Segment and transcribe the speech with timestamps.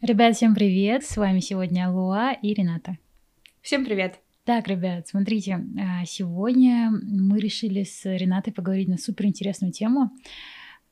[0.00, 1.04] Ребят, всем привет!
[1.04, 2.96] С вами сегодня Луа и Рената.
[3.60, 4.20] Всем привет!
[4.44, 10.12] Так, ребят, смотрите, а, сегодня мы решили с Ренатой поговорить на суперинтересную тему.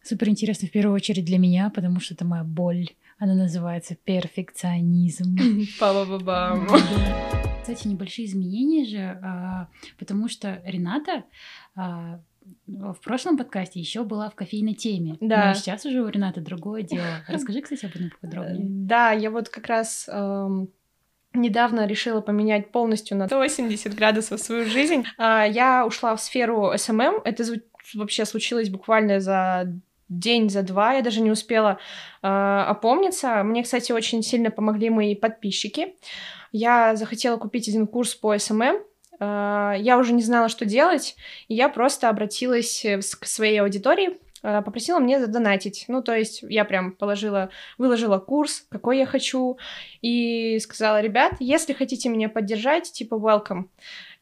[0.02, 2.88] Суперинтересную в первую очередь для меня, потому что это моя боль.
[3.18, 5.36] Она называется перфекционизм.
[5.78, 6.66] Па-ба-ба-бам.
[7.62, 11.22] Кстати, небольшие изменения же, а, потому что Рената
[11.76, 12.20] а,
[12.66, 15.16] в прошлом подкасте еще была в кофейной теме.
[15.20, 15.48] Да.
[15.48, 17.06] Но сейчас уже у Рената другое дело.
[17.28, 18.66] Расскажи, кстати, об этом поподробнее.
[18.68, 20.70] Да, я вот как раз эм,
[21.32, 25.04] недавно решила поменять полностью на 180 градусов свою жизнь.
[25.18, 27.22] Э, я ушла в сферу SMM.
[27.24, 27.44] Это
[27.94, 29.72] вообще случилось буквально за
[30.08, 31.78] день, за два, я даже не успела
[32.22, 33.42] э, опомниться.
[33.44, 35.94] Мне, кстати, очень сильно помогли мои подписчики.
[36.52, 38.82] Я захотела купить один курс по SMM,
[39.20, 41.16] я уже не знала, что делать,
[41.48, 42.84] и я просто обратилась
[43.20, 45.84] к своей аудитории, э, попросила мне задонатить.
[45.88, 49.58] Ну, то есть я прям положила, выложила курс, какой я хочу,
[50.00, 53.66] и сказала, ребят, если хотите меня поддержать, типа, welcome.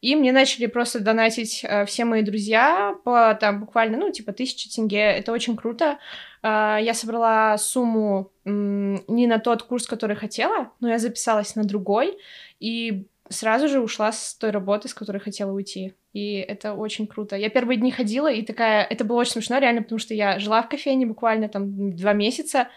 [0.01, 4.69] И мне начали просто донатить э, все мои друзья по там буквально, ну, типа, тысячи
[4.69, 5.01] тенге.
[5.01, 5.99] Это очень круто.
[6.43, 11.65] Э, я собрала сумму э, не на тот курс, который хотела, но я записалась на
[11.65, 12.17] другой.
[12.61, 15.95] И сразу же ушла с той работы, с которой хотела уйти.
[16.13, 17.37] И это очень круто.
[17.37, 18.85] Я первые дни ходила, и такая...
[18.85, 22.69] Это было очень смешно, реально, потому что я жила в кофейне буквально там два месяца,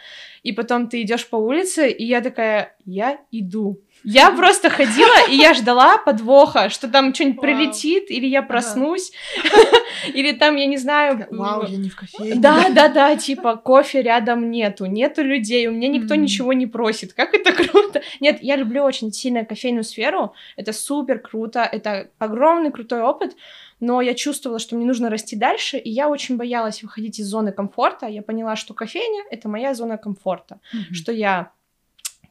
[0.44, 3.80] и потом ты идешь по улице, и я такая, я иду.
[4.04, 9.12] Я просто ходила, и я ждала подвоха, что там что-нибудь прилетит, или я проснусь,
[10.14, 11.28] или там, я не знаю...
[11.30, 12.36] Вау, я не в кофейне.
[12.36, 17.14] Да, да, да, типа кофе рядом нету, нету людей, у меня никто ничего не просит.
[17.14, 18.02] Как это круто!
[18.20, 23.36] Нет, я люблю очень сильно кофейную сферу, это супер круто, это огромный крутой опыт,
[23.80, 27.52] но я чувствовала, что мне нужно расти дальше, и я очень боялась выходить из зоны
[27.52, 28.08] комфорта.
[28.08, 30.94] Я поняла, что кофейня— это моя зона комфорта, mm-hmm.
[30.94, 31.52] что я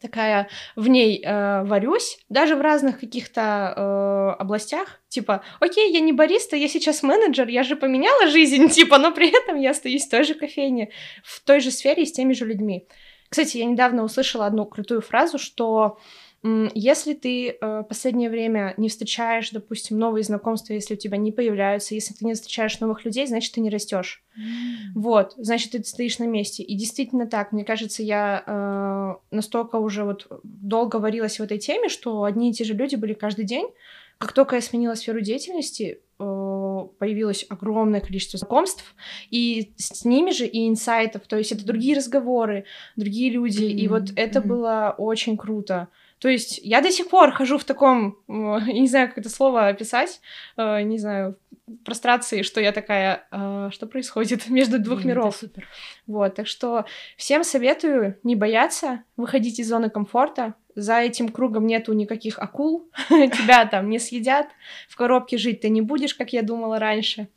[0.00, 5.00] такая в ней э, варюсь, даже в разных каких-то э, областях.
[5.08, 9.28] Типа, окей, я не бариста, я сейчас менеджер, я же поменяла жизнь, типа, но при
[9.28, 10.90] этом я остаюсь в той же кофейне,
[11.22, 12.86] в той же сфере и с теми же людьми.
[13.28, 15.98] Кстати, я недавно услышала одну крутую фразу, что
[16.42, 21.95] если ты э, последнее время не встречаешь, допустим, новые знакомства, если у тебя не появляются,
[21.95, 24.24] если ты не встречаешь новых людей, значит, ты не растешь.
[24.39, 24.92] Mm.
[24.95, 26.62] Вот, значит, ты стоишь на месте.
[26.62, 27.52] И действительно так.
[27.52, 32.55] Мне кажется, я э, настолько уже вот долго варилась в этой теме, что одни и
[32.55, 33.68] те же люди были каждый день.
[34.17, 38.95] Как только я сменила сферу деятельности, э, появилось огромное количество знакомств,
[39.30, 42.64] и с ними же и инсайтов, то есть это другие разговоры,
[42.96, 43.78] другие люди, mm-hmm.
[43.78, 44.46] и вот это mm-hmm.
[44.46, 45.89] было очень круто.
[46.20, 49.69] То есть я до сих пор хожу в таком, я не знаю, как это слово
[49.69, 50.20] описать,
[50.57, 51.39] э, не знаю,
[51.85, 55.36] прострации, что я такая, э, что происходит между двух Блин, миров.
[55.36, 55.67] супер.
[56.07, 56.85] Вот, так что
[57.17, 60.55] всем советую не бояться, выходить из зоны комфорта.
[60.77, 64.47] За этим кругом нету никаких акул, тебя там не съедят,
[64.89, 67.29] в коробке жить ты не будешь, как я думала раньше.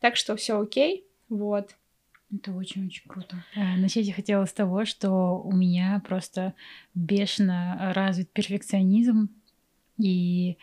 [0.00, 1.70] Так что все окей, вот.
[2.34, 3.44] Это очень-очень круто.
[3.54, 6.54] А, начать я хотела с того, что у меня просто
[6.94, 9.28] бешено развит перфекционизм.
[9.98, 10.56] И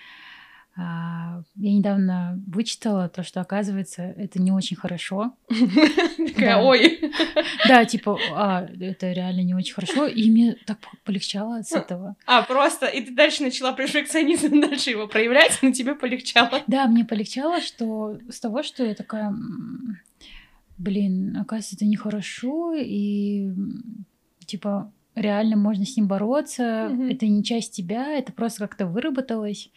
[0.82, 5.34] а, я недавно вычитала то, что, оказывается, это не очень хорошо.
[5.50, 7.02] Такая, ой.
[7.68, 12.16] Да, типа, а, это реально не очень хорошо, и мне так полегчало от этого.
[12.26, 16.62] А, просто, и ты дальше начала перфекционизм, дальше его проявлять, но тебе полегчало.
[16.68, 19.36] Да, мне полегчало, что с того, что я такая,
[20.80, 23.52] блин, оказывается, это нехорошо, и
[24.46, 27.14] типа реально можно с ним бороться, mm-hmm.
[27.14, 29.70] это не часть тебя, это просто как-то выработалось.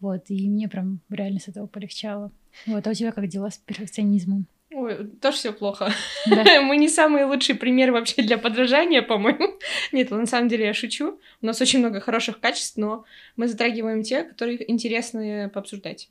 [0.00, 2.32] Вот, и мне прям реально с этого полегчало.
[2.66, 4.46] Вот, а у тебя как дела с перфекционизмом?
[4.72, 5.92] Ой, тоже все плохо.
[6.26, 6.44] Да.
[6.62, 9.58] Мы не самые лучшие примеры вообще для подражания, по-моему.
[9.92, 11.18] Нет, на самом деле я шучу.
[11.42, 13.04] У нас очень много хороших качеств, но
[13.36, 16.08] мы затрагиваем те, которые интересны пообсуждать.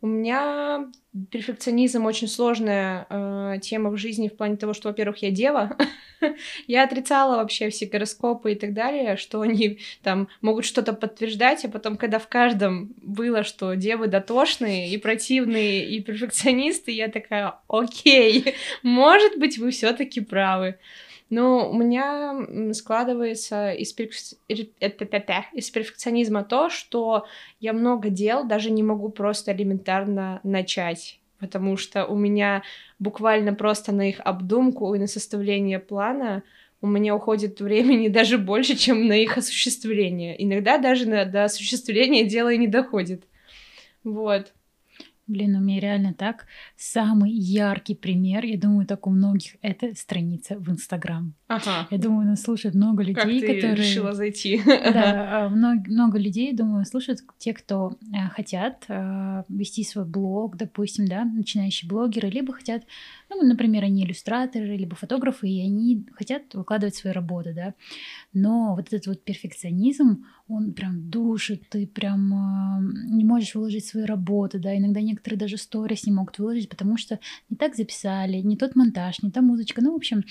[0.00, 0.90] У меня
[1.30, 5.76] перфекционизм очень сложная э, тема в жизни в плане того, что, во-первых, я дева.
[6.66, 11.68] я отрицала вообще все гороскопы и так далее, что они там могут что-то подтверждать, а
[11.68, 18.54] потом, когда в каждом было, что девы дотошные и противные и перфекционисты, я такая, окей,
[18.82, 20.78] может быть, вы все-таки правы.
[21.32, 24.12] Но у меня складывается из, перф...
[24.48, 27.24] из перфекционизма то, что
[27.58, 32.62] я много дел даже не могу просто элементарно начать потому что у меня
[33.00, 36.44] буквально просто на их обдумку и на составление плана
[36.82, 40.40] у меня уходит времени даже больше, чем на их осуществление.
[40.40, 43.24] Иногда даже на, до осуществления дело и не доходит.
[44.04, 44.52] Вот.
[45.32, 46.46] Блин, у меня реально так.
[46.76, 51.34] Самый яркий пример, я думаю, так у многих, это страница в Инстаграм.
[51.56, 51.86] Ага.
[51.90, 53.76] Я думаю, нас слушают много людей, как ты которые...
[53.76, 54.60] решила зайти?
[54.64, 60.56] Да, а, много, много людей, думаю, слушают те, кто а, хотят а, вести свой блог,
[60.56, 62.84] допустим, да, начинающие блогеры, либо хотят,
[63.28, 67.74] ну, например, они иллюстраторы, либо фотографы, и они хотят выкладывать свои работы, да.
[68.32, 72.32] Но вот этот вот перфекционизм, он прям душит, ты прям
[73.10, 77.18] не можешь выложить свои работы, да, иногда некоторые даже сторис не могут выложить, потому что
[77.50, 80.24] не так записали, не тот монтаж, не та музычка, ну, в общем,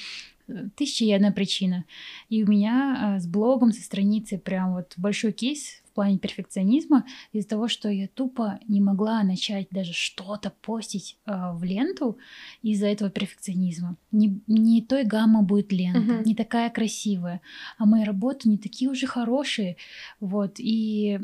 [0.75, 1.86] тысяча и одна причина.
[2.30, 7.50] И у меня с блогом, со страницей прям вот большой кейс в плане перфекционизма из-за
[7.50, 12.18] того, что я тупо не могла начать даже что-то постить э, в ленту
[12.62, 13.98] из-за этого перфекционизма.
[14.12, 16.24] Не, не той гамма будет лента, uh-huh.
[16.24, 17.42] не такая красивая,
[17.77, 19.75] а мои работы не такие уже хорошие.
[20.21, 21.19] Вот, и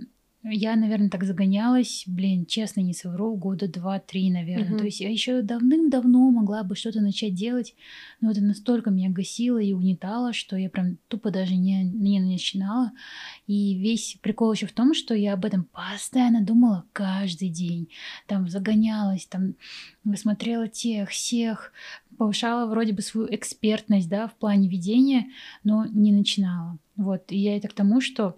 [0.52, 4.72] я, наверное, так загонялась, блин, честно, не совру, года два-три, наверное.
[4.72, 4.78] Угу.
[4.80, 7.76] То есть я еще давным-давно могла бы что-то начать делать,
[8.22, 12.92] но это настолько меня гасило и угнетало, что я прям тупо даже не, не начинала.
[13.48, 17.90] И весь прикол еще в том, что я об этом постоянно думала каждый день.
[18.28, 19.56] Там загонялась, там
[20.16, 21.72] смотрела тех, всех,
[22.18, 25.28] повышала вроде бы свою экспертность, да, в плане ведения,
[25.64, 26.78] но не начинала.
[26.96, 28.38] Вот, и я это к тому, что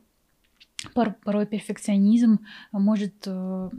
[0.94, 2.40] порой перфекционизм
[2.72, 3.70] может э,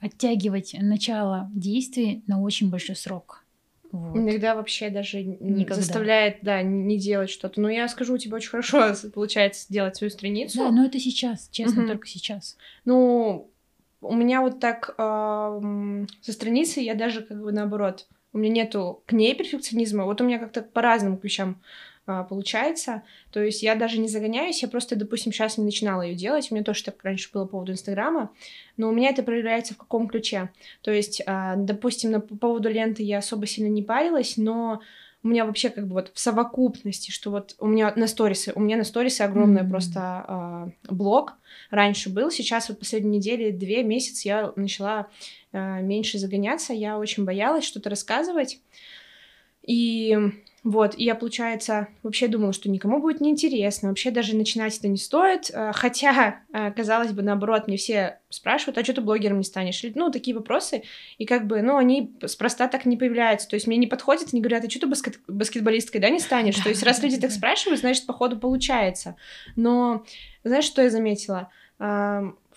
[0.00, 3.44] оттягивать начало действий на очень большой срок.
[3.90, 4.16] Вот.
[4.16, 5.74] Иногда вообще даже Никогда.
[5.74, 7.60] заставляет, да, не делать что-то.
[7.60, 10.58] Но я скажу, у тебя очень хорошо получается сделать свою страницу.
[10.58, 11.88] Да, но это сейчас, честно, угу.
[11.88, 12.58] только сейчас.
[12.84, 13.50] Ну,
[14.00, 19.02] у меня вот так э, со страницей я даже как бы наоборот, у меня нету
[19.06, 20.04] к ней перфекционизма.
[20.04, 21.60] Вот у меня как-то по разным вещам
[22.08, 23.02] а, получается.
[23.32, 26.50] То есть я даже не загоняюсь, я просто, допустим, сейчас не начинала ее делать.
[26.50, 28.30] У меня тоже так раньше было по поводу Инстаграма,
[28.78, 30.48] но у меня это проявляется в каком ключе.
[30.80, 34.80] То есть, а, допустим, на, по поводу ленты я особо сильно не парилась, но
[35.22, 38.60] у меня вообще как бы вот в совокупности, что вот у меня на сторисы, у
[38.60, 39.70] меня на сторисы огромный mm-hmm.
[39.70, 41.34] просто э, блок
[41.70, 45.08] раньше был, сейчас вот последние недели, две месяца я начала
[45.52, 48.60] э, меньше загоняться, я очень боялась что-то рассказывать,
[49.62, 50.16] и
[50.64, 54.96] вот, и я, получается, вообще думала, что никому будет неинтересно, вообще даже начинать это не
[54.96, 59.44] стоит, э, хотя, э, казалось бы, наоборот, мне все спрашивают, а что ты блогером не
[59.44, 59.82] станешь?
[59.94, 60.82] Ну, такие вопросы,
[61.16, 64.42] и как бы, ну, они спроста так не появляются, то есть мне не подходят, они
[64.42, 66.56] говорят, а что ты баскет баскетболисткой, да, не станешь?
[66.56, 69.14] То есть раз люди так спрашивают, значит, походу получается.
[69.54, 70.04] Но
[70.42, 71.50] знаешь, что я заметила?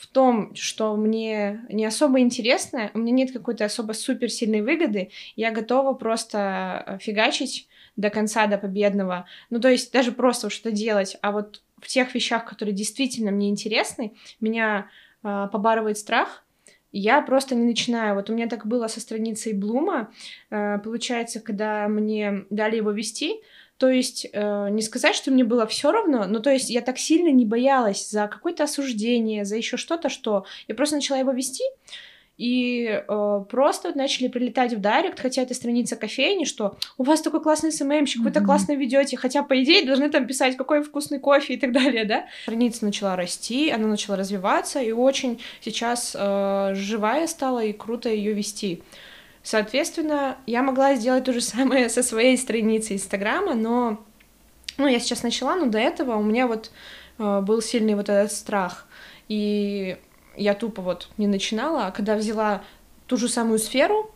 [0.01, 5.51] в том, что мне не особо интересно, у меня нет какой-то особо суперсильной выгоды, я
[5.51, 9.25] готова просто э, фигачить до конца, до победного.
[9.49, 11.17] Ну, то есть даже просто что-то делать.
[11.21, 14.87] А вот в тех вещах, которые действительно мне интересны, меня
[15.23, 16.43] э, побарывает страх,
[16.91, 18.15] я просто не начинаю.
[18.15, 20.11] Вот у меня так было со страницей Блума.
[20.49, 23.41] Э, получается, когда мне дали его вести,
[23.77, 26.99] то есть э, не сказать, что мне было все равно, но то есть я так
[26.99, 31.63] сильно не боялась за какое-то осуждение, за еще что-то, что я просто начала его вести,
[32.37, 37.21] и э, просто вот начали прилетать в директ, хотя это страница кофейни, что у вас
[37.21, 41.19] такой классный СММщик, вы так классно ведете, хотя по идее должны там писать, какой вкусный
[41.19, 42.25] кофе и так далее, да.
[42.43, 48.33] Страница начала расти, она начала развиваться, и очень сейчас э, живая стала и круто ее
[48.33, 48.81] вести.
[49.43, 54.03] Соответственно, я могла сделать то же самое со своей страницей Инстаграма, но
[54.77, 56.71] ну, я сейчас начала, но до этого у меня вот
[57.19, 58.87] э, был сильный вот этот страх.
[59.27, 59.97] И
[60.35, 62.63] я тупо вот не начинала, а когда взяла
[63.07, 64.11] ту же самую сферу,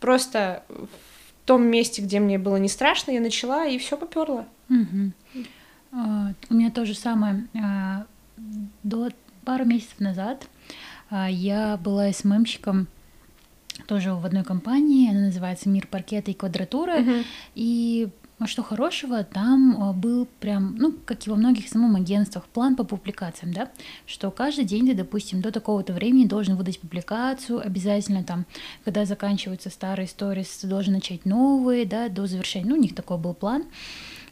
[0.00, 4.46] просто в том месте, где мне было не страшно, я начала и все поперло.
[4.68, 5.12] Угу.
[5.92, 7.46] Uh, у меня то же самое.
[7.52, 8.06] Uh,
[8.82, 9.10] до
[9.44, 10.48] пару месяцев назад
[11.10, 12.88] uh, я была СММщиком
[13.86, 17.24] тоже в одной компании, она называется «Мир паркета и квадратуры», uh-huh.
[17.54, 18.08] и
[18.42, 22.76] а что хорошего, там а, был прям, ну, как и во многих самом агентствах, план
[22.76, 23.70] по публикациям, да,
[24.06, 28.46] что каждый день ты, допустим, до такого-то времени должен выдать публикацию, обязательно там,
[28.84, 33.18] когда заканчиваются старые сторис, ты должен начать новые, да, до завершения, ну, у них такой
[33.18, 33.64] был план.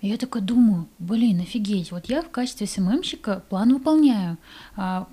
[0.00, 4.38] И я такая думаю, блин, офигеть, вот я в качестве СММщика план выполняю,
[4.76, 5.06] а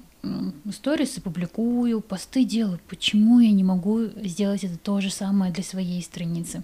[0.71, 2.79] сторисы публикую, посты делаю.
[2.87, 6.63] Почему я не могу сделать это то же самое для своей страницы?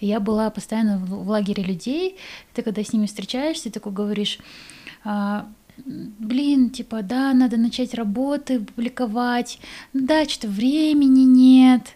[0.00, 2.16] я была постоянно в лагере людей,
[2.54, 4.38] ты когда с ними встречаешься, ты такой говоришь,
[5.04, 5.46] а,
[5.86, 9.58] блин, типа, да, надо начать работы, публиковать,
[9.92, 11.94] да, что-то времени нет,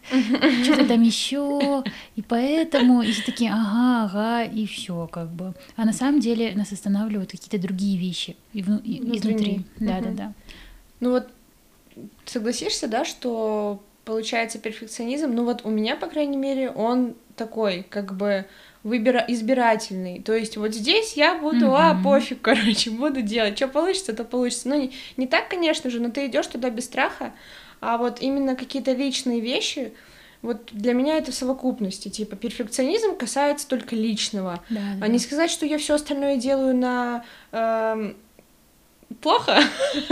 [0.65, 1.85] что-то там еще,
[2.17, 5.55] и поэтому, и все такие, ага, ага, и все, как бы.
[5.77, 9.65] А на самом деле нас останавливают какие-то другие вещи и, и, изнутри.
[9.79, 10.33] Да, да, да.
[11.03, 11.29] Ну вот
[12.27, 18.15] согласишься, да, что получается перфекционизм, ну вот у меня, по крайней мере, он такой, как
[18.15, 18.47] бы
[18.85, 20.23] выбира избирательный.
[20.23, 22.01] То есть вот здесь я буду, mm-hmm.
[22.01, 23.57] а, пофиг, короче, буду делать.
[23.57, 24.69] Что получится, то получится.
[24.69, 27.33] Ну, не, не так, конечно же, но ты идешь туда без страха,
[27.81, 29.95] а вот именно какие-то личные вещи,
[30.41, 32.11] вот для меня это в совокупности.
[32.11, 34.63] Типа, перфекционизм касается только личного.
[34.71, 35.05] Да, да.
[35.05, 38.15] А не сказать, что я все остальное делаю на э,
[39.21, 39.59] плохо,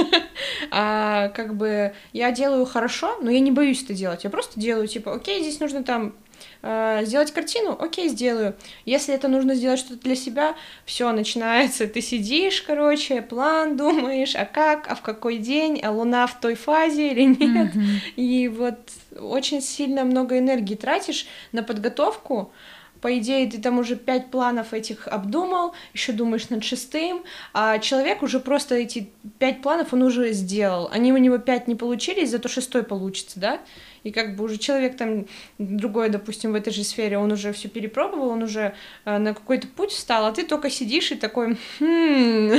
[0.71, 4.25] а как бы я делаю хорошо, но я не боюсь это делать.
[4.25, 6.15] Я просто делаю, типа, окей, здесь нужно там
[6.63, 8.57] э, сделать картину, окей, сделаю.
[8.85, 10.55] Если это нужно сделать что-то для себя,
[10.85, 11.87] все начинается.
[11.87, 16.55] Ты сидишь, короче, план думаешь, а как, а в какой день, а луна в той
[16.55, 17.75] фазе или нет.
[17.75, 18.15] Mm-hmm.
[18.17, 18.79] И вот
[19.19, 22.53] очень сильно много энергии тратишь на подготовку,
[23.01, 28.23] по идее, ты там уже пять планов этих обдумал, еще думаешь над шестым, а человек
[28.23, 30.89] уже просто эти пять планов он уже сделал.
[30.93, 33.61] Они у него пять не получились, зато шестой получится, да?
[34.03, 35.27] И как бы уже человек там
[35.59, 39.67] другой, допустим, в этой же сфере, он уже все перепробовал, он уже э, на какой-то
[39.67, 42.53] путь встал, а ты только сидишь и такой, хм.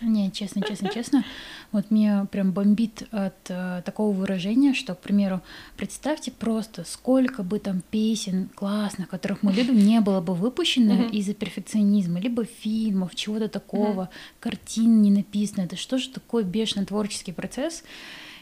[0.00, 1.24] Не, честно, честно, честно.
[1.70, 5.42] Вот меня прям бомбит от э, такого выражения, что, к примеру,
[5.76, 11.10] представьте просто, сколько бы там песен классных, которых мы любим, не было бы выпущено mm-hmm.
[11.10, 14.36] из-за перфекционизма, либо фильмов, чего-то такого, mm-hmm.
[14.40, 15.62] картин не написано.
[15.62, 17.84] Это что же такое бешеный творческий процесс?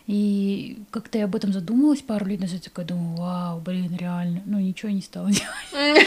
[0.07, 4.61] И как-то я об этом задумалась пару лет назад, такая думаю, вау, блин, реально, ну
[4.61, 6.07] ничего не стала делать.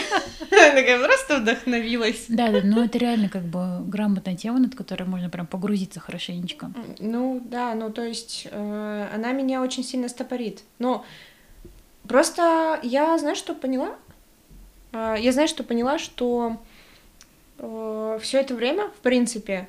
[0.50, 2.24] Такая просто вдохновилась.
[2.28, 6.72] Да, да, но это реально как бы грамотная тема, над которой можно прям погрузиться хорошенечко.
[6.98, 10.62] Ну да, ну то есть э, она меня очень сильно стопорит.
[10.78, 11.04] Но
[12.08, 13.96] просто я, знаешь, что поняла?
[14.92, 16.56] Э, я, знаю, что поняла, что
[17.58, 19.68] э, все это время, в принципе,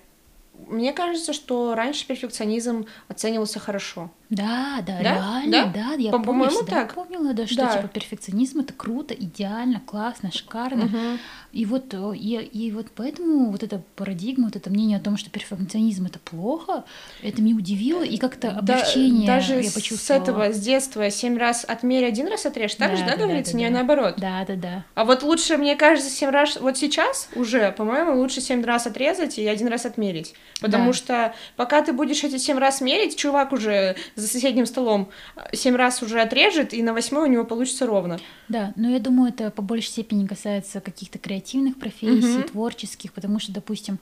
[0.68, 4.12] мне кажется, что раньше перфекционизм оценивался хорошо.
[4.32, 5.02] Да, да, да?
[5.04, 6.94] реально, да, да я По- помню, всегда так.
[6.94, 7.76] помнила, да, что да.
[7.76, 10.86] типа перфекционизм это круто, идеально, классно, шикарно.
[10.86, 11.20] Угу.
[11.52, 15.30] И вот и, и вот поэтому вот эта парадигма, вот это мнение о том, что
[15.30, 16.86] перфекционизм это плохо,
[17.22, 20.00] это меня удивило и как-то облегчение да, даже я почувствовала.
[20.00, 23.24] с этого, с детства, семь раз отмерь, один раз отрежь, так да, же, да, да
[23.26, 23.72] говорится, да, не да.
[23.72, 24.16] наоборот.
[24.18, 24.86] Да, да, да.
[24.96, 29.38] А вот лучше, мне кажется, семь раз, вот сейчас уже, по-моему, лучше семь раз отрезать
[29.38, 30.94] и один раз отмерить, потому да.
[30.94, 35.10] что пока ты будешь эти семь раз мерить, чувак уже за соседним столом
[35.52, 38.20] семь раз уже отрежет, и на восьмой у него получится ровно.
[38.48, 42.48] Да, но я думаю, это по большей степени касается каких-то креативных профессий, угу.
[42.48, 44.00] творческих, потому что, допустим,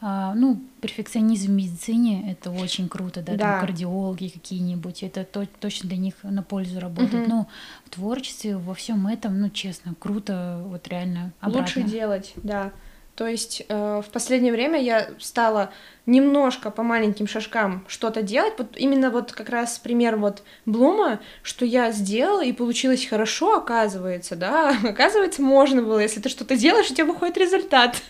[0.00, 3.38] а, ну, перфекционизм в медицине это очень круто, да, да.
[3.38, 7.26] там кардиологи какие-нибудь, это то, точно для них на пользу работает.
[7.26, 7.30] Угу.
[7.30, 7.48] Но
[7.86, 11.60] в творчестве, во всем этом, ну, честно, круто, вот реально обратно.
[11.62, 12.72] Лучше делать, да.
[13.16, 15.72] То есть э, в последнее время я стала
[16.04, 18.52] немножко по маленьким шажкам что-то делать.
[18.58, 24.36] Вот именно вот как раз пример вот Блума, что я сделала и получилось хорошо, оказывается,
[24.36, 28.02] да, оказывается, можно было, если ты что-то делаешь, у тебя выходит результат.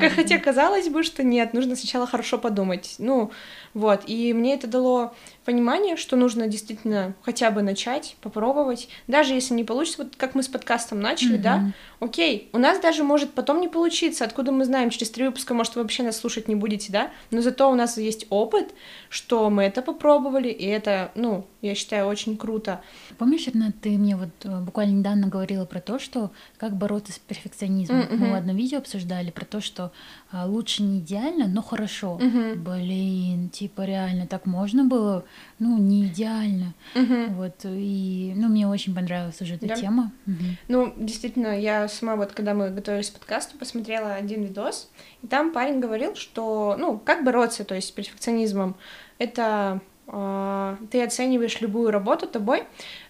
[0.00, 2.96] Да, Хотя казалось бы, что нет, нужно сначала хорошо подумать.
[2.98, 3.30] Ну,
[3.74, 5.14] вот, и мне это дало
[5.46, 10.42] понимание, что нужно действительно хотя бы начать, попробовать, даже если не получится, вот как мы
[10.42, 11.42] с подкастом начали, mm-hmm.
[11.42, 15.54] да, окей, у нас даже может потом не получиться, откуда мы знаем, через три выпуска,
[15.54, 18.74] может, вы вообще нас слушать не будете, да, но зато у нас есть опыт,
[19.08, 22.80] что мы это попробовали, и это, ну, я считаю, очень круто.
[23.18, 27.18] Помнишь, Ренат, ты мне вот э, буквально недавно говорила про то, что как бороться с
[27.18, 28.00] перфекционизмом.
[28.00, 28.16] Mm-hmm.
[28.16, 29.92] Мы в одном видео обсуждали про то, что
[30.30, 32.18] а, лучше не идеально, но хорошо.
[32.20, 32.54] Mm-hmm.
[32.56, 35.24] Блин, типа реально так можно было,
[35.58, 36.74] ну, не идеально.
[36.94, 37.34] Mm-hmm.
[37.34, 39.74] Вот, и, ну, мне очень понравилась уже эта да.
[39.74, 40.12] тема.
[40.26, 40.56] Mm-hmm.
[40.68, 44.90] Ну, действительно, я сама вот, когда мы готовились к подкасту, посмотрела один видос,
[45.22, 48.76] и там парень говорил, что, ну, как бороться, то есть с перфекционизмом,
[49.18, 52.64] это э, ты оцениваешь любую работу тобой,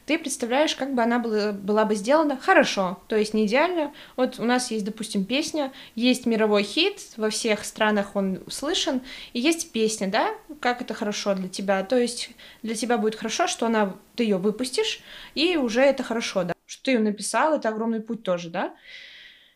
[0.06, 3.92] ты представляешь, как бы она была, была бы сделана хорошо, то есть не идеально.
[4.16, 9.40] Вот у нас есть, допустим, песня, есть мировой хит, во всех странах он слышен, и
[9.40, 12.30] есть песня, да, как это хорошо для тебя, то есть
[12.62, 15.00] для тебя будет хорошо, что она, ты ее выпустишь,
[15.34, 18.74] и уже это хорошо, да, что ты ее написал, это огромный путь тоже, да.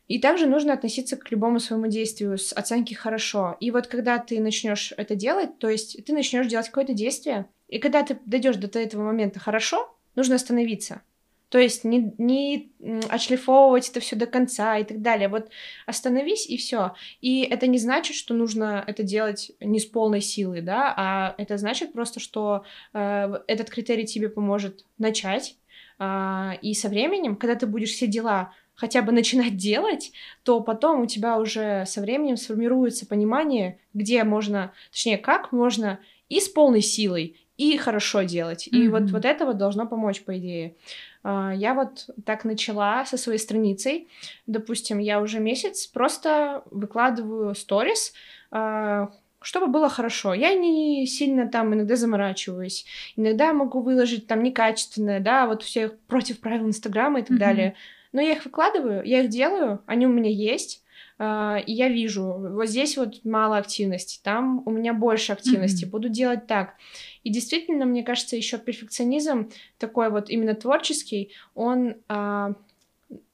[0.09, 3.57] И также нужно относиться к любому своему действию с оценки хорошо.
[3.61, 7.79] И вот когда ты начнешь это делать, то есть ты начнешь делать какое-то действие, и
[7.79, 11.03] когда ты дойдешь до этого момента хорошо, нужно остановиться.
[11.51, 12.73] То есть не, не
[13.09, 15.29] отшлифовывать это все до конца и так далее.
[15.29, 15.51] Вот
[15.85, 16.95] остановись и все.
[17.21, 21.59] И это не значит, что нужно это делать не с полной силой, да, а это
[21.59, 25.57] значит просто, что э, этот критерий тебе поможет начать.
[25.99, 30.13] Э, и со временем, когда ты будешь все дела хотя бы начинать делать,
[30.45, 35.99] то потом у тебя уже со временем сформируется понимание, где можно, точнее, как можно
[36.29, 38.67] и с полной силой, и хорошо делать.
[38.69, 38.89] И mm-hmm.
[38.89, 40.77] вот, вот это вот должно помочь, по идее.
[41.23, 44.09] А, я вот так начала со своей страницей.
[44.47, 48.15] Допустим, я уже месяц просто выкладываю сторис,
[48.51, 49.11] а,
[49.43, 50.33] чтобы было хорошо.
[50.33, 52.87] Я не сильно там иногда заморачиваюсь.
[53.17, 57.41] Иногда могу выложить там некачественное, да, вот все против правил Инстаграма и так mm-hmm.
[57.41, 57.75] далее.
[58.13, 60.80] Но я их выкладываю, я их делаю, они у меня есть.
[61.21, 65.91] Uh, и я вижу, вот здесь вот мало активности, там у меня больше активности, mm-hmm.
[65.91, 66.77] буду делать так.
[67.25, 72.55] И действительно, мне кажется, еще перфекционизм такой вот именно творческий, он uh,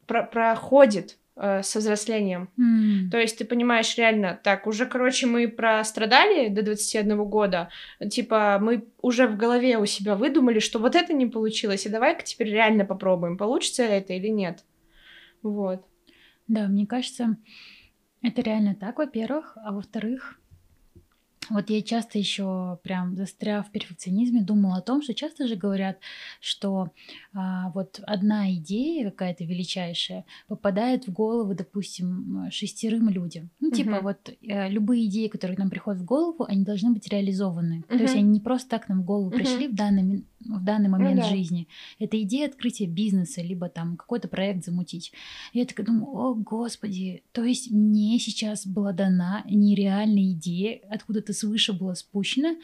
[0.06, 2.48] про- проходит Э, со взрослением.
[2.58, 3.10] Mm.
[3.10, 7.68] То есть ты понимаешь реально, так, уже, короче, мы прострадали до 21 года,
[8.10, 12.22] типа, мы уже в голове у себя выдумали, что вот это не получилось, и давай-ка
[12.22, 14.64] теперь реально попробуем, получится это или нет.
[15.42, 15.84] Вот.
[16.48, 17.36] Да, мне кажется,
[18.22, 20.40] это реально так, во-первых, а во-вторых,
[21.50, 25.98] вот я часто еще прям застряв в перфекционизме, думала о том, что часто же говорят,
[26.40, 26.90] что
[27.34, 33.50] а, вот одна идея какая-то величайшая попадает в голову, допустим, шестерым людям.
[33.60, 34.02] Ну, типа uh-huh.
[34.02, 37.84] вот а, любые идеи, которые нам приходят в голову, они должны быть реализованы.
[37.88, 37.96] Uh-huh.
[37.96, 39.36] То есть они не просто так нам в голову uh-huh.
[39.36, 41.28] пришли в данный, в данный момент ну, да.
[41.28, 41.68] жизни.
[41.98, 45.12] Это идея открытия бизнеса, либо там какой-то проект замутить.
[45.52, 51.72] Я такая думаю, о господи, то есть мне сейчас была дана нереальная идея, откуда-то свыше
[51.72, 52.56] была спущена,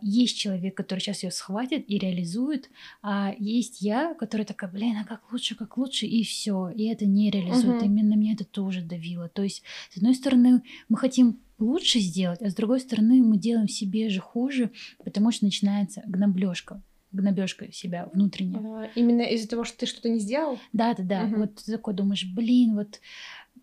[0.00, 2.70] есть человек, который сейчас ее схватит и реализует,
[3.02, 7.04] а есть я, которая такая, блин, а как лучше, как лучше, и все, и это
[7.04, 7.82] не реализует.
[7.82, 7.86] Угу.
[7.86, 9.28] Именно меня это тоже давило.
[9.28, 13.68] То есть, с одной стороны, мы хотим лучше сделать, а с другой стороны, мы делаем
[13.68, 14.70] себе же хуже,
[15.04, 16.82] потому что начинается гноблежка
[17.12, 18.58] гнобежка себя внутренне.
[18.58, 20.58] А, именно из-за того, что ты что-то не сделал?
[20.72, 21.24] Да, да, да.
[21.24, 21.36] Угу.
[21.36, 23.00] Вот ты такой думаешь, блин, вот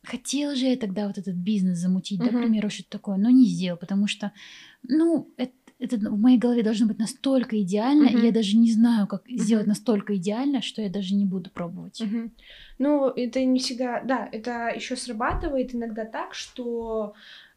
[0.03, 2.29] хотела же я тогда вот этот бизнес замутить, угу.
[2.29, 4.31] да, к примеру, что-то такое, но не сделал, потому что,
[4.83, 5.53] ну, это,
[5.83, 8.17] это в моей голове должно быть настолько идеально, угу.
[8.17, 9.37] и я даже не знаю, как угу.
[9.37, 12.01] сделать настолько идеально, что я даже не буду пробовать.
[12.01, 12.31] Угу.
[12.79, 17.13] Ну, это не всегда, да, это еще срабатывает иногда так, что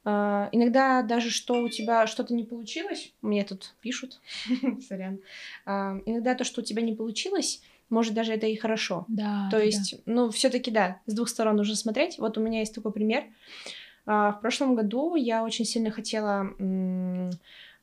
[0.08, 4.20] Uh, иногда даже что у тебя что-то не получилось, мне тут пишут,
[4.88, 5.18] сорян,
[5.66, 9.04] uh, иногда то, что у тебя не получилось, может, даже это и хорошо.
[9.08, 9.48] Да.
[9.50, 10.12] То есть, да.
[10.12, 12.18] ну, все-таки да, с двух сторон нужно смотреть.
[12.18, 13.24] Вот у меня есть такой пример.
[14.06, 16.48] А, в прошлом году я очень сильно хотела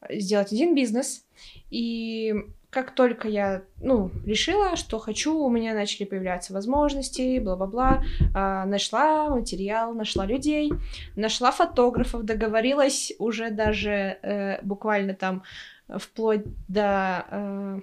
[0.10, 1.26] сделать один бизнес,
[1.70, 2.34] и
[2.74, 9.30] как только я, ну, решила, что хочу, у меня начали появляться возможности, бла-бла-бла, а, нашла
[9.30, 10.72] материал, нашла людей,
[11.16, 15.44] нашла фотографов, договорилась уже даже э, буквально там
[15.88, 17.82] вплоть до, э,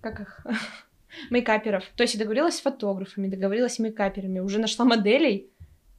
[0.00, 0.46] как их,
[1.30, 1.84] мейкаперов.
[1.96, 5.50] То есть я договорилась с фотографами, договорилась с мейкаперами, уже нашла моделей,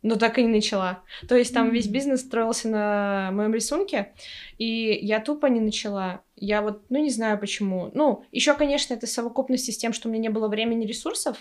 [0.01, 1.03] но так и не начала.
[1.27, 1.73] То есть там mm-hmm.
[1.73, 4.13] весь бизнес строился на моем рисунке,
[4.57, 6.21] и я тупо не начала.
[6.35, 7.91] Я вот, ну, не знаю почему.
[7.93, 11.37] Ну, еще, конечно, это совокупности с тем, что у меня не было времени ресурсов.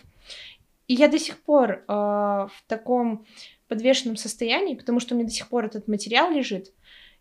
[0.88, 3.26] И я до сих пор э, в таком
[3.68, 6.72] подвешенном состоянии, потому что у меня до сих пор этот материал лежит,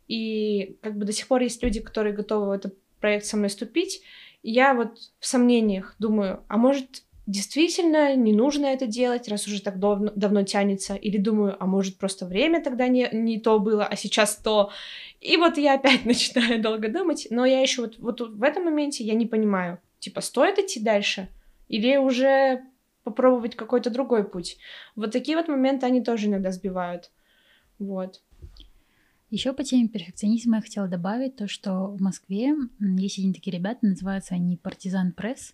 [0.08, 3.50] и как бы до сих пор есть люди, которые готовы в этот проект со мной
[3.50, 4.02] вступить,
[4.43, 9.80] я вот в сомнениях думаю, а может действительно не нужно это делать, раз уже так
[9.80, 13.96] давно, давно тянется, или думаю, а может просто время тогда не, не то было, а
[13.96, 14.72] сейчас то.
[15.20, 19.04] И вот я опять начинаю долго думать, но я еще вот, вот в этом моменте
[19.04, 21.28] я не понимаю, типа, стоит идти дальше
[21.68, 22.63] или уже
[23.04, 24.58] попробовать какой-то другой путь.
[24.96, 27.12] Вот такие вот моменты они тоже иногда сбивают.
[27.78, 28.22] Вот.
[29.30, 33.86] Еще по теме перфекционизма я хотела добавить то, что в Москве есть один такие ребята,
[33.86, 35.54] называются они Партизан Пресс.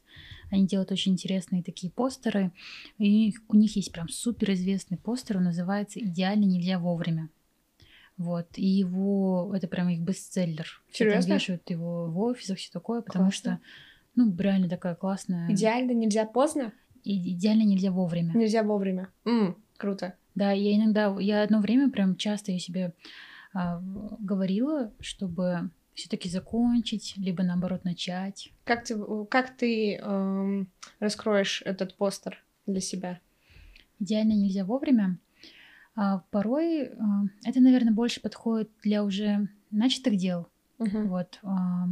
[0.52, 2.52] Они делают очень интересные такие постеры.
[3.00, 7.30] И у них есть прям суперизвестный постер, он называется «Идеально нельзя вовремя».
[8.16, 10.68] Вот, и его, это прям их бестселлер.
[10.92, 11.34] Серьезно?
[11.34, 13.56] Вешают его в офисах, все такое, потому Классно.
[13.56, 13.60] что,
[14.14, 15.52] ну, реально такая классная...
[15.52, 16.74] Идеально нельзя поздно?
[17.04, 18.38] И, идеально нельзя вовремя.
[18.38, 19.10] Нельзя вовремя.
[19.26, 20.14] М, круто.
[20.36, 22.94] Да, я иногда, я одно время прям часто я себе
[23.54, 28.52] говорила, чтобы все-таки закончить, либо наоборот начать.
[28.64, 28.98] Как ты,
[29.30, 33.20] как ты эм, раскроешь этот постер для себя?
[34.00, 35.20] Идеально нельзя вовремя.
[35.96, 40.48] А, порой а, это, наверное, больше подходит для уже начатых дел.
[40.80, 41.08] Uh-huh.
[41.08, 41.40] Вот.
[41.44, 41.88] А,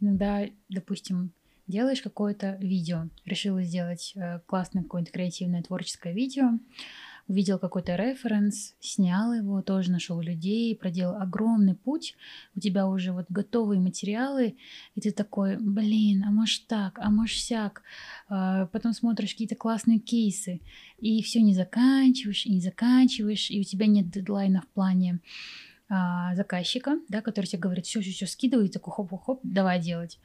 [0.00, 1.32] иногда, допустим,
[1.68, 6.58] делаешь какое-то видео, решила сделать а, классное какое-то креативное творческое видео,
[7.28, 12.16] увидел какой-то референс, снял его, тоже нашел людей, проделал огромный путь,
[12.56, 14.56] у тебя уже вот готовые материалы,
[14.94, 17.82] и ты такой, блин, а может так, а может сяк,
[18.28, 20.60] а, потом смотришь какие-то классные кейсы,
[20.98, 25.20] и все не заканчиваешь, и не заканчиваешь, и у тебя нет дедлайна в плане
[25.90, 30.18] а, заказчика, да, который тебе говорит, все, все, все, скидывай, такой хоп-хоп, давай делать.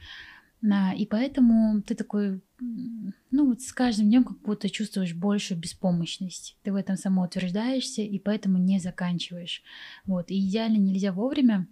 [0.95, 6.57] И поэтому ты такой, ну вот с каждым днем как будто чувствуешь большую беспомощность.
[6.63, 9.61] Ты в этом самоутверждаешься и поэтому не заканчиваешь.
[10.05, 10.31] Вот.
[10.31, 11.67] И идеально нельзя вовремя.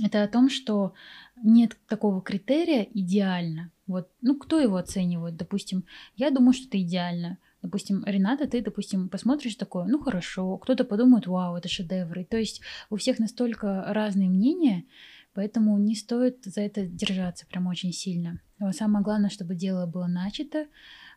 [0.00, 0.94] Это о том, что
[1.42, 3.72] нет такого критерия идеально.
[3.88, 5.36] Вот, ну, кто его оценивает?
[5.36, 7.38] Допустим, я думаю, что это идеально.
[7.60, 12.24] Допустим, Рената, ты, допустим, посмотришь такое, ну хорошо, кто-то подумает, вау, это шедевры.
[12.24, 14.84] То есть у всех настолько разные мнения,
[15.34, 18.40] Поэтому не стоит за это держаться прям очень сильно.
[18.72, 20.66] Самое главное, чтобы дело было начато,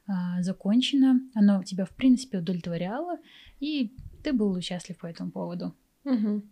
[0.07, 3.17] а, закончено, оно тебя, в принципе, удовлетворяло,
[3.59, 5.73] и ты был счастлив по этому поводу.
[6.03, 6.43] Угу.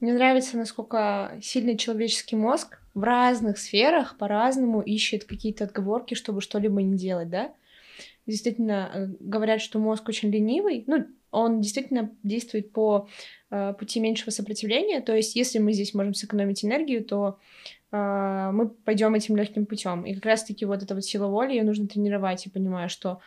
[0.00, 6.82] Мне нравится, насколько сильный человеческий мозг в разных сферах по-разному ищет какие-то отговорки, чтобы что-либо
[6.82, 7.52] не делать, да?
[8.26, 10.84] Действительно, э, говорят, что мозг очень ленивый.
[10.86, 13.08] Ну, он действительно действует по
[13.50, 15.00] э, пути меньшего сопротивления.
[15.00, 17.38] То есть, если мы здесь можем сэкономить энергию, то
[17.92, 20.04] э, мы пойдем этим легким путем.
[20.04, 22.46] И как раз-таки вот эта вот сила воли, ее нужно тренировать.
[22.46, 23.20] И понимаю, что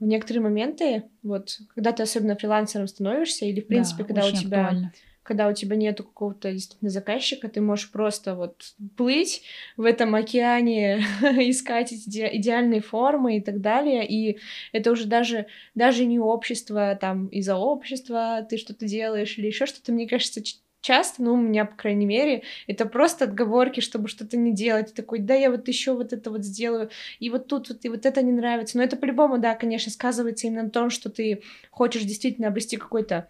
[0.00, 4.30] в некоторые моменты, вот, когда ты особенно фрилансером становишься, или, в принципе, да, когда у
[4.32, 4.64] тебя...
[4.66, 9.42] Актуально когда у тебя нету какого-то действительно заказчика, ты можешь просто вот плыть
[9.76, 14.38] в этом океане, искать эти идеальные формы и так далее, и
[14.72, 19.92] это уже даже, даже не общество, там, из-за общества ты что-то делаешь или еще что-то,
[19.92, 20.42] мне кажется,
[20.82, 24.92] часто, ну, у меня, по крайней мере, это просто отговорки, чтобы что-то не делать.
[24.92, 28.04] Такой, да, я вот еще вот это вот сделаю, и вот тут вот, и вот
[28.04, 28.76] это не нравится.
[28.76, 33.28] Но это по-любому, да, конечно, сказывается именно на том, что ты хочешь действительно обрести какой-то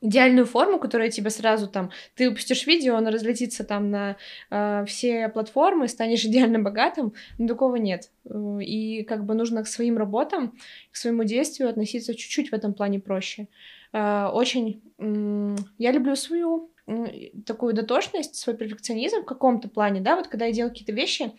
[0.00, 4.16] идеальную форму, которая тебе сразу там, ты выпустишь видео, оно разлетится там на
[4.50, 8.10] э, все платформы, станешь идеально богатым, но такого нет.
[8.24, 10.56] Э, и как бы нужно к своим работам,
[10.90, 13.48] к своему действию относиться чуть-чуть в этом плане проще.
[13.92, 20.16] Э, очень э, я люблю свою э, такую дотошность, свой перфекционизм в каком-то плане, да,
[20.16, 21.32] вот когда я делаю какие-то вещи,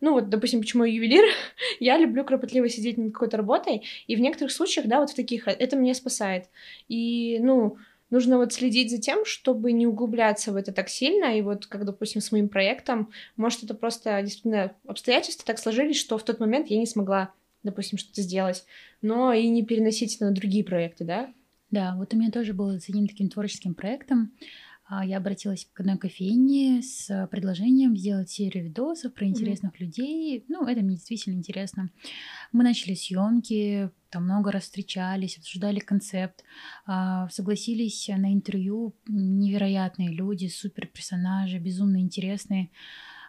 [0.00, 1.24] ну вот, допустим, почему я ювелир,
[1.80, 5.48] я люблю кропотливо сидеть над какой-то работой, и в некоторых случаях, да, вот в таких,
[5.48, 6.46] это меня спасает.
[6.88, 7.78] И, ну,
[8.14, 11.84] нужно вот следить за тем, чтобы не углубляться в это так сильно, и вот, как,
[11.84, 16.68] допустим, с моим проектом, может, это просто действительно обстоятельства так сложились, что в тот момент
[16.68, 17.32] я не смогла,
[17.64, 18.64] допустим, что-то сделать,
[19.02, 21.32] но и не переносить это на другие проекты, да?
[21.72, 24.32] Да, вот у меня тоже было с одним таким творческим проектом,
[25.04, 29.84] я обратилась к одной кофейне с предложением сделать серию видосов про интересных mm-hmm.
[29.84, 30.44] людей.
[30.48, 31.90] Ну, это мне действительно интересно.
[32.52, 36.44] Мы начали съемки, там много раз встречались, обсуждали концепт,
[36.86, 42.70] а, согласились на интервью невероятные люди, супер персонажи, безумно интересные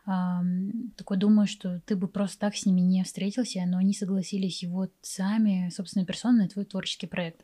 [0.06, 4.94] такой думаю, что ты бы просто так с ними не встретился, но они согласились вот
[5.02, 7.44] сами, собственно, персоной на твой творческий проект.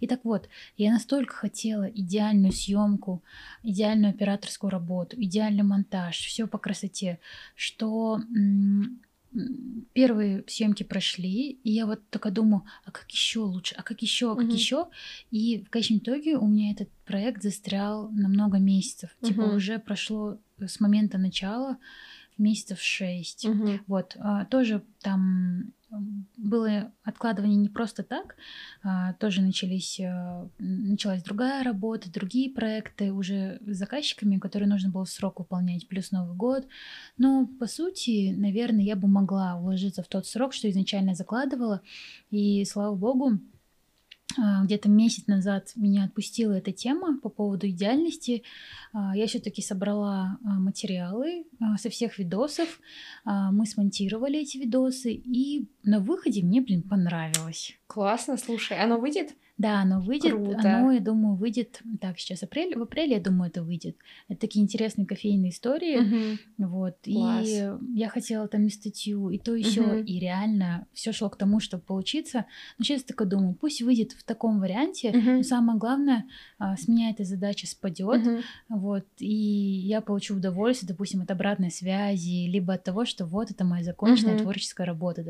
[0.00, 3.22] И так вот, я настолько хотела идеальную съемку,
[3.62, 7.18] идеальную операторскую работу, идеальный монтаж, все по красоте,
[7.54, 8.20] что
[9.92, 14.32] первые съемки прошли, и я вот только думаю, а как еще лучше, а как еще,
[14.32, 14.54] а как mm-hmm.
[14.54, 14.88] еще.
[15.30, 19.10] И в конечном итоге у меня этот проект застрял на много месяцев.
[19.10, 19.28] Mm-hmm.
[19.28, 21.78] Типа уже прошло с момента начала
[22.38, 23.44] месяцев шесть.
[23.44, 23.80] Mm-hmm.
[23.86, 25.72] Вот а, тоже там
[26.36, 28.36] было откладывание не просто так,
[28.82, 35.04] а, тоже начались, а, началась другая работа, другие проекты уже с заказчиками, которые нужно было
[35.04, 36.66] в срок выполнять, плюс Новый год.
[37.18, 41.82] Но, по сути, наверное, я бы могла уложиться в тот срок, что изначально закладывала,
[42.30, 43.38] и, слава богу,
[44.64, 48.42] где-то месяц назад меня отпустила эта тема по поводу идеальности.
[48.92, 51.44] А, я все-таки собрала а, материалы
[51.78, 52.80] со всех видосов.
[53.24, 57.76] Мы смонтировали эти видосы, и на выходе мне, блин, понравилось.
[57.86, 59.34] Классно, слушай, оно выйдет?
[59.62, 60.32] Да, оно выйдет.
[60.32, 60.78] Круто.
[60.78, 61.80] Оно, я думаю, выйдет.
[62.00, 62.76] Так, сейчас апрель.
[62.76, 63.96] В апреле, я думаю, это выйдет.
[64.28, 65.98] Это такие интересные кофейные истории.
[65.98, 66.66] Угу.
[66.68, 66.96] Вот.
[67.04, 67.46] Класс.
[67.46, 69.82] И я хотела там и статью, и то, все.
[69.82, 69.96] Угу.
[69.98, 72.46] И реально все шло к тому, чтобы получиться.
[72.76, 75.10] Но сейчас такая думаю, пусть выйдет в таком варианте.
[75.10, 75.30] Угу.
[75.30, 76.26] Но самое главное,
[76.58, 78.26] а, с меня эта задача спадет.
[78.26, 78.38] Угу.
[78.68, 79.06] Вот.
[79.18, 83.84] И я получу удовольствие, допустим, от обратной связи, либо от того, что вот это моя
[83.84, 84.42] законченная угу.
[84.42, 85.22] творческая работа.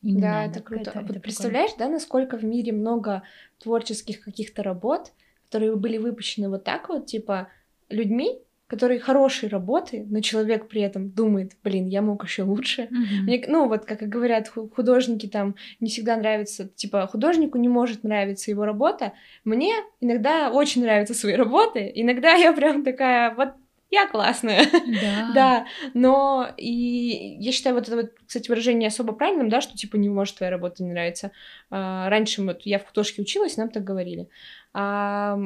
[0.00, 0.90] Именно, да, это круто.
[0.90, 3.24] Это, а это представляешь, да, насколько в мире много
[3.62, 5.12] творческих каких-то работ,
[5.44, 7.48] которые были выпущены вот так вот, типа,
[7.88, 12.82] людьми, которые хорошие работы, но человек при этом думает, блин, я мог еще лучше.
[12.82, 13.22] Mm-hmm.
[13.22, 18.04] Мне, ну, вот как и говорят художники, там не всегда нравится, типа, художнику не может
[18.04, 19.14] нравиться его работа.
[19.44, 21.90] Мне иногда очень нравятся свои работы.
[21.94, 23.54] Иногда я прям такая, вот
[23.90, 24.66] я классная.
[25.00, 25.30] Да.
[25.34, 25.66] да.
[25.94, 30.08] Но и я считаю вот это вот, кстати, выражение особо правильным, да, что типа не
[30.08, 31.32] может твоя работа не нравится.
[31.70, 34.28] А, раньше вот я в художке училась, нам так говорили.
[34.72, 35.38] А,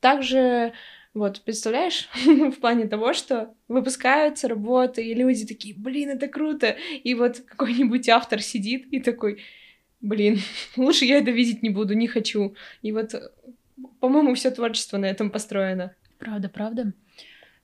[0.00, 0.72] также
[1.14, 7.14] Вот, представляешь, в плане того, что выпускаются работы, и люди такие, блин, это круто, и
[7.14, 9.42] вот какой-нибудь автор сидит и такой,
[10.00, 10.38] блин,
[10.76, 12.54] лучше я это видеть не буду, не хочу.
[12.82, 13.14] И вот,
[14.00, 15.94] по-моему, все творчество на этом построено.
[16.18, 16.92] Правда, правда.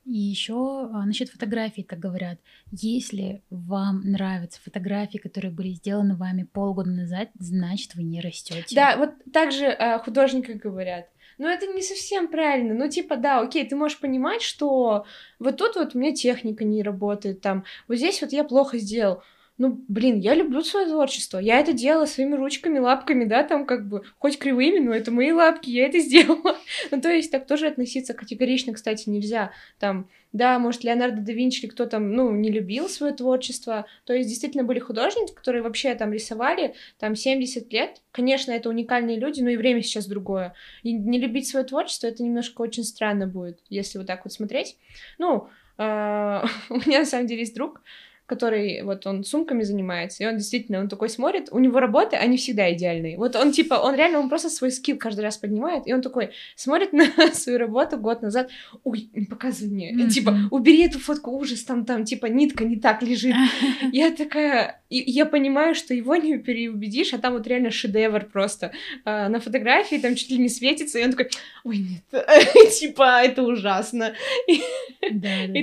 [0.04, 2.38] И еще а, насчет фотографий так говорят.
[2.70, 8.74] Если вам нравятся фотографии, которые были сделаны вами полгода назад, значит вы не растете.
[8.74, 11.08] Да, вот так же а, художники говорят.
[11.38, 12.74] Но это не совсем правильно.
[12.74, 15.04] Ну, типа, да, окей, ты можешь понимать, что
[15.38, 19.22] вот тут вот у меня техника не работает, там, вот здесь вот я плохо сделал
[19.56, 21.38] ну, блин, я люблю свое творчество.
[21.38, 25.30] Я это делала своими ручками, лапками, да, там как бы, хоть кривыми, но это мои
[25.30, 26.56] лапки, я это сделала.
[26.90, 29.52] ну, то есть так тоже относиться категорично, кстати, нельзя.
[29.78, 33.86] Там, да, может, Леонардо да Винчи или кто там, ну, не любил свое творчество.
[34.04, 38.02] То есть действительно были художники, которые вообще там рисовали, там, 70 лет.
[38.10, 40.54] Конечно, это уникальные люди, но и время сейчас другое.
[40.82, 44.76] И не любить свое творчество, это немножко очень странно будет, если вот так вот смотреть.
[45.18, 47.80] Ну, а, у меня на самом деле есть друг,
[48.26, 52.38] который вот он сумками занимается, и он действительно, он такой смотрит, у него работы, они
[52.38, 53.18] всегда идеальные.
[53.18, 56.30] Вот он типа, он реально, он просто свой скилл каждый раз поднимает, и он такой
[56.56, 58.50] смотрит на свою работу год назад,
[58.82, 60.08] ой, показывай мне, mm-hmm.
[60.08, 63.34] типа, убери эту фотку, ужас, там, там, типа, нитка не так лежит.
[63.92, 68.72] Я такая, и я понимаю, что его не переубедишь, а там вот реально шедевр просто.
[69.04, 71.30] А, на фотографии там чуть ли не светится, и он такой,
[71.64, 74.14] ой, нет, типа, это ужасно.
[74.46, 74.62] И,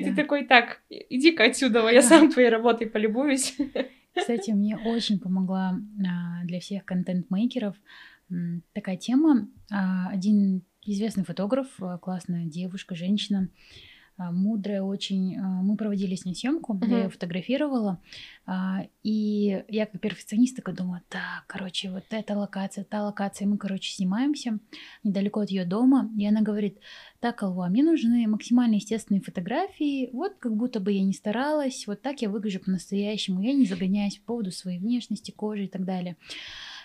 [0.03, 3.57] ты такой, так, иди-ка отсюда, я сам твоей работой полюбуюсь.
[4.15, 7.75] Кстати, мне очень помогла а, для всех контент-мейкеров
[8.73, 9.47] такая тема.
[9.71, 13.49] А, один известный фотограф, а, классная девушка, женщина,
[14.17, 15.35] мудрая очень.
[15.39, 16.89] Мы проводили с ней съемку, uh-huh.
[16.89, 17.99] я ее фотографировала.
[19.01, 23.47] И я как перфекционист такая думаю, так, короче, вот эта локация, та локация.
[23.47, 24.59] Мы, короче, снимаемся
[25.03, 26.11] недалеко от ее дома.
[26.19, 26.77] И она говорит,
[27.21, 30.09] так, Алва, мне нужны максимально естественные фотографии.
[30.11, 31.85] Вот как будто бы я не старалась.
[31.85, 33.41] Вот так я выгляжу по-настоящему.
[33.41, 36.17] Я не загоняюсь по поводу своей внешности, кожи и так далее.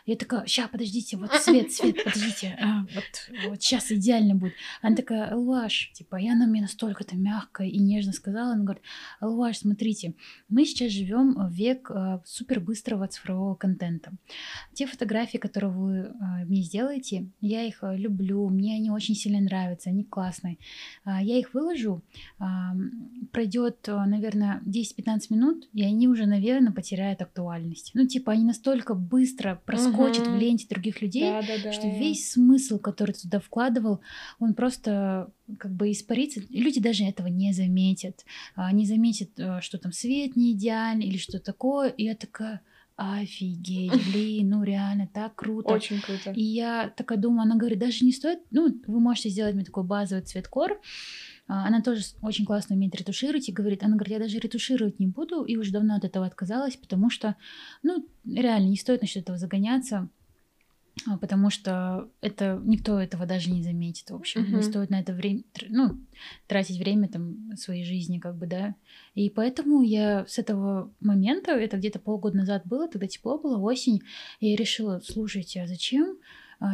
[0.07, 4.53] Я такая, ща, подождите, вот свет, свет, подождите, а, вот, вот сейчас идеально будет.
[4.81, 8.83] Она такая, Алваш, типа, я на мне настолько-то мягко и нежно сказала, она говорит,
[9.19, 10.15] Алваш, смотрите,
[10.49, 14.13] мы сейчас живем в век а, супер быстрого цифрового контента.
[14.75, 19.41] Те фотографии, которые вы а, мне сделаете, я их а, люблю, мне они очень сильно
[19.41, 20.59] нравятся, они классные.
[21.05, 22.05] А, я их выложу,
[22.39, 22.77] а,
[23.33, 27.91] пройдет, а, наверное, 10-15 минут, и они уже, наверное, потеряют актуальность.
[27.95, 30.31] Ну, типа, они настолько быстро проскочат угу.
[30.31, 31.73] в ленте других людей, да, да, да.
[31.73, 34.01] что весь смысл, который ты туда вкладывал,
[34.39, 36.41] он просто как бы испарится.
[36.51, 38.25] люди даже этого не заметят.
[38.73, 41.91] Не заметят, э, что там свет не идеальный или что такое.
[41.91, 42.63] И я такая
[42.97, 45.69] офигеть, блин, ну реально так круто.
[45.69, 46.33] Очень круто.
[46.33, 49.85] И я такая думаю, она говорит, даже не стоит, ну, вы можете сделать мне такой
[49.85, 50.79] базовый цвет кор, а,
[51.47, 55.45] она тоже очень классно умеет ретушировать и говорит, она говорит, я даже ретушировать не буду,
[55.45, 57.37] и уже давно от этого отказалась, потому что,
[57.83, 60.09] ну, реально не стоит насчет этого загоняться,
[61.07, 64.57] а, потому что это никто этого даже не заметит, в общем, uh-huh.
[64.57, 66.01] не стоит на это время, ну,
[66.49, 68.75] тратить время там своей жизни, как бы, да.
[69.15, 74.01] И поэтому я с этого момента, это где-то полгода назад было, тогда тепло было, осень,
[74.41, 76.17] я решила, слушайте, а зачем а,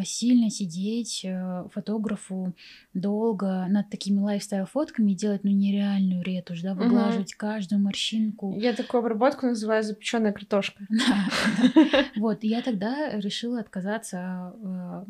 [0.04, 2.54] сильно сидеть э, фотографу
[2.94, 7.38] долго над такими лайфстайл-фотками и делать ну нереальную ретушь, да, выглаживать угу.
[7.38, 8.54] каждую морщинку.
[8.58, 10.86] Я такую обработку называю запеченная картошка.
[12.16, 15.04] Вот, я тогда решила отказаться э,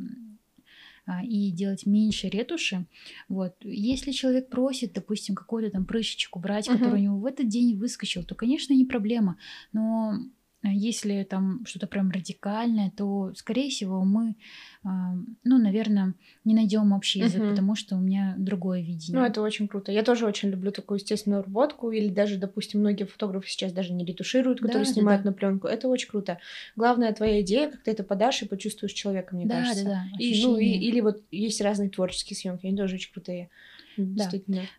[1.04, 2.86] а, и делать меньше ретуши.
[3.28, 3.54] Вот.
[3.62, 6.78] Если человек просит, допустим, какой-то там прыщичек убрать, uh-huh.
[6.78, 9.36] который у него в этот день выскочил, то, конечно, не проблема.
[9.72, 10.18] Но а
[10.64, 14.36] если там что-то прям радикальное, то, скорее всего, мы,
[14.84, 17.50] а, ну, наверное, не найдем общий язык, угу.
[17.50, 19.20] потому что у меня другое видение.
[19.20, 19.90] Ну, это очень круто.
[19.90, 24.04] Я тоже очень люблю такую естественную работку, или даже, допустим, многие фотографы сейчас даже не
[24.04, 25.30] ретушируют, которые да, снимают да, да.
[25.30, 25.66] на пленку.
[25.66, 26.38] Это очень круто.
[26.76, 29.84] Главное твоя идея, как ты это подашь и почувствуешь человека, мне да, кажется.
[29.84, 33.50] Да, да, и, ну, и, или вот есть разные творческие съемки, они тоже очень крутые.
[33.96, 34.30] Да.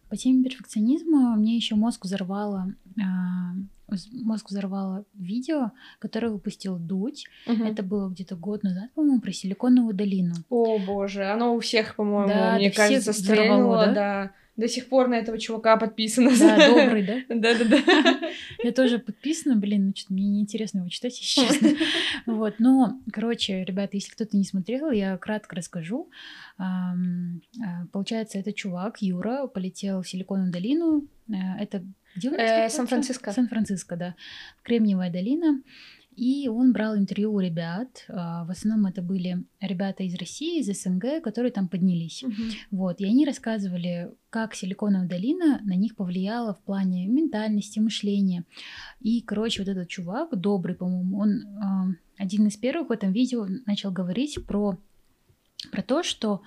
[0.10, 3.54] По теме перфекционизма мне еще мозг взорвало а,
[4.12, 7.26] мозг взорвало видео, которое выпустил Дудь.
[7.48, 7.64] Угу.
[7.64, 10.36] Это было где-то год назад, по-моему, про Силиконовую долину.
[10.50, 13.94] О боже, оно у всех, по-моему, да, мне кажется, стрельнуло, да?
[13.94, 14.32] да.
[14.56, 16.32] До сих пор на этого чувака подписано.
[16.38, 17.22] Да, добрый, да?
[17.30, 18.32] Да-да-да.
[18.64, 21.70] Я тоже подписана, блин, ну что-то мне неинтересно его читать, если честно.
[22.28, 26.10] Вот, но, короче, ребята, если кто-то не смотрел, я кратко расскажу.
[26.58, 26.94] А,
[27.92, 31.08] получается, этот чувак, Юра, полетел в Силиконовую долину.
[31.30, 31.84] Э, это
[32.16, 33.32] где Сан-Франциско.
[33.32, 34.16] Сан-Франциско, да.
[34.62, 35.62] Кремниевая долина.
[36.16, 38.06] И он брал интервью у ребят.
[38.08, 42.24] В основном это были ребята из России, из СНГ, которые там поднялись.
[42.24, 42.52] Мгм.
[42.72, 48.46] Вот, и они рассказывали, как Силиконовая долина на них повлияла в плане ментальности, мышления.
[49.00, 51.86] И, короче, вот этот чувак, добрый, по-моему, он а,
[52.18, 54.78] один из первых в этом видео начал говорить про,
[55.72, 56.42] про то, что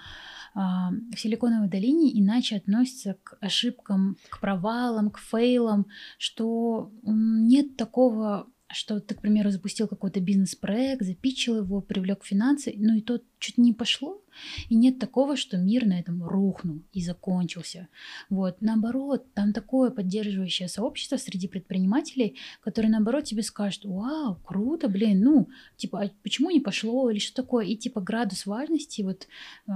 [0.54, 5.86] а, в Силиконовой долине иначе относятся к ошибкам, к провалам, к фейлам,
[6.18, 12.96] что нет такого что ты, к примеру, запустил какой-то бизнес-проект, запичил его, привлек финансы, ну
[12.96, 14.20] и то чуть не пошло,
[14.68, 17.88] и нет такого, что мир на этом рухнул и закончился.
[18.28, 18.56] Вот.
[18.60, 25.48] Наоборот, там такое поддерживающее сообщество среди предпринимателей, которые, наоборот, тебе скажут, вау, круто, блин, ну,
[25.76, 29.28] типа, а почему не пошло, или что такое, и типа градус важности вот,
[29.68, 29.72] э,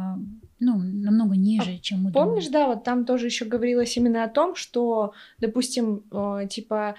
[0.58, 2.64] ну, намного ниже, чем мы Помнишь, думали.
[2.64, 6.94] да, вот там тоже еще говорилось именно о том, что, допустим, э, типа а,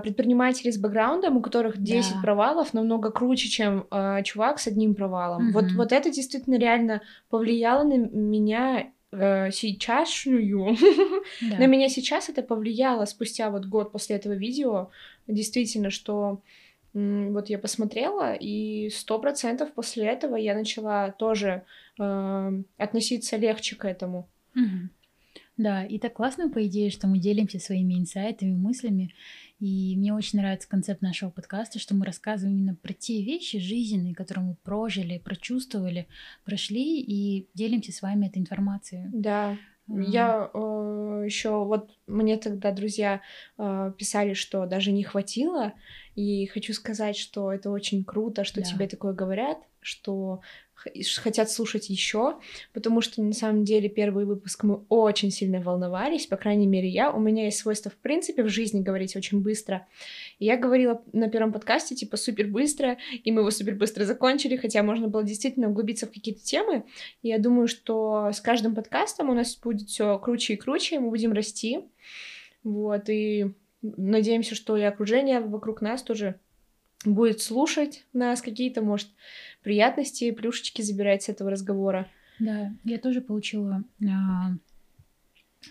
[0.00, 2.20] предприниматели с бэкграундом, у которых 10 Да.
[2.22, 5.50] провалов, намного круче, чем э, чувак с одним провалом.
[5.52, 5.76] Вот, Мгм.
[5.76, 10.76] вот это действительно реально повлияло на меня э, сейчасшнюю.
[11.50, 11.58] Да.
[11.58, 14.90] На меня сейчас это повлияло спустя вот год после этого видео.
[15.26, 16.40] Действительно, что
[16.92, 21.62] вот я посмотрела, и сто процентов после этого я начала тоже
[21.98, 24.28] э, относиться легче к этому.
[24.54, 24.90] Мгм.
[25.56, 29.12] Да, и так классно, по идее, что мы делимся своими инсайтами, мыслями.
[29.60, 34.14] И мне очень нравится концепт нашего подкаста, что мы рассказываем именно про те вещи жизненные,
[34.14, 36.06] которые мы прожили, прочувствовали,
[36.44, 39.08] прошли, и делимся с вами этой информацией.
[39.12, 39.56] Да.
[39.86, 40.50] Я
[41.24, 43.20] еще вот мне тогда друзья
[43.58, 45.74] э, писали, что даже не хватило,
[46.14, 48.66] и хочу сказать, что это очень круто, что Да.
[48.66, 50.40] тебе такое говорят, что
[50.74, 52.38] хотят слушать еще,
[52.72, 57.10] потому что на самом деле первый выпуск мы очень сильно волновались, по крайней мере я.
[57.10, 59.86] У меня есть свойство в принципе в жизни говорить очень быстро.
[60.38, 64.56] И я говорила на первом подкасте типа супер быстро, и мы его супер быстро закончили,
[64.56, 66.84] хотя можно было действительно углубиться в какие-то темы.
[67.22, 71.10] И я думаю, что с каждым подкастом у нас будет все круче и круче, мы
[71.10, 71.80] будем расти.
[72.62, 76.40] Вот, и надеемся, что и окружение вокруг нас тоже
[77.04, 79.08] будет слушать нас, какие-то, может,
[79.64, 82.08] приятности, плюшечки забирать с этого разговора.
[82.38, 83.82] Да, я тоже получила...
[84.00, 84.52] а,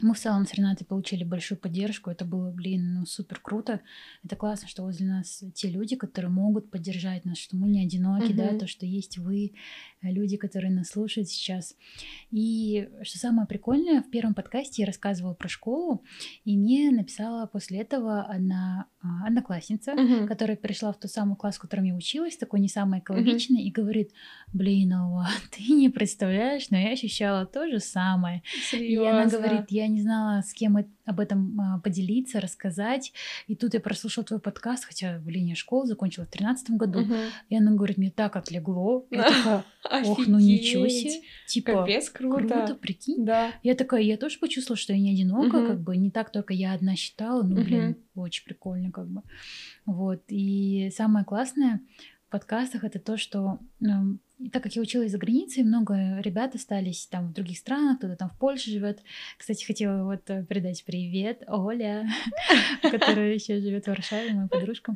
[0.02, 2.10] Мы в целом с Ренатой получили большую поддержку.
[2.10, 3.82] Это было, блин, ну супер круто.
[4.24, 8.34] Это классно, что возле нас те люди, которые могут поддержать нас, что мы не одиноки,
[8.34, 8.60] да, Мгм.
[8.60, 9.54] то, что есть вы,
[10.02, 11.76] э, люди, которые нас слушают сейчас.
[12.32, 16.04] И что самое прикольное, в первом подкасте я рассказывала про школу,
[16.46, 19.94] и мне написала после этого одна а, одноклассница,
[20.28, 23.72] которая пришла в тот самый класс, в котором я училась, такой не самый экологичный, и
[23.72, 24.12] говорит,
[24.54, 28.42] блин, Алла, ты не представляешь, но я ощущала то же самое.
[28.72, 29.38] И она Серьезно.
[29.38, 33.12] говорит, я не знала, с кем об этом а, поделиться, рассказать.
[33.48, 37.00] И тут я прослушала твой подкаст, хотя, блин, я школу закончила в тринадцатом году.
[37.02, 37.16] Мгм.
[37.50, 39.06] И она говорит, мне так отлегло.
[39.12, 39.24] Я
[39.84, 41.22] такая, ох, ну ничего себе.
[41.48, 42.48] Типа, Капец, круто.
[42.48, 43.26] круто, прикинь.
[43.26, 43.52] Да.
[43.64, 45.68] Я такая, я тоже почувствовала, что я не одинока, Мгм.
[45.68, 47.98] как бы не так только я одна считала, ну, блин, Мгм.
[48.16, 49.22] очень прикольно, как бы.
[49.86, 50.22] Вот.
[50.30, 51.82] И самое классное
[52.13, 56.56] в подкастах это то, что ну, и так как я училась за границей, много ребят
[56.56, 59.04] остались там в других странах, кто-то там в Польше живет.
[59.38, 62.10] Кстати, хотела вот э, передать привет Оля,
[62.82, 64.96] которая еще живет в Варшаве, моя подружка.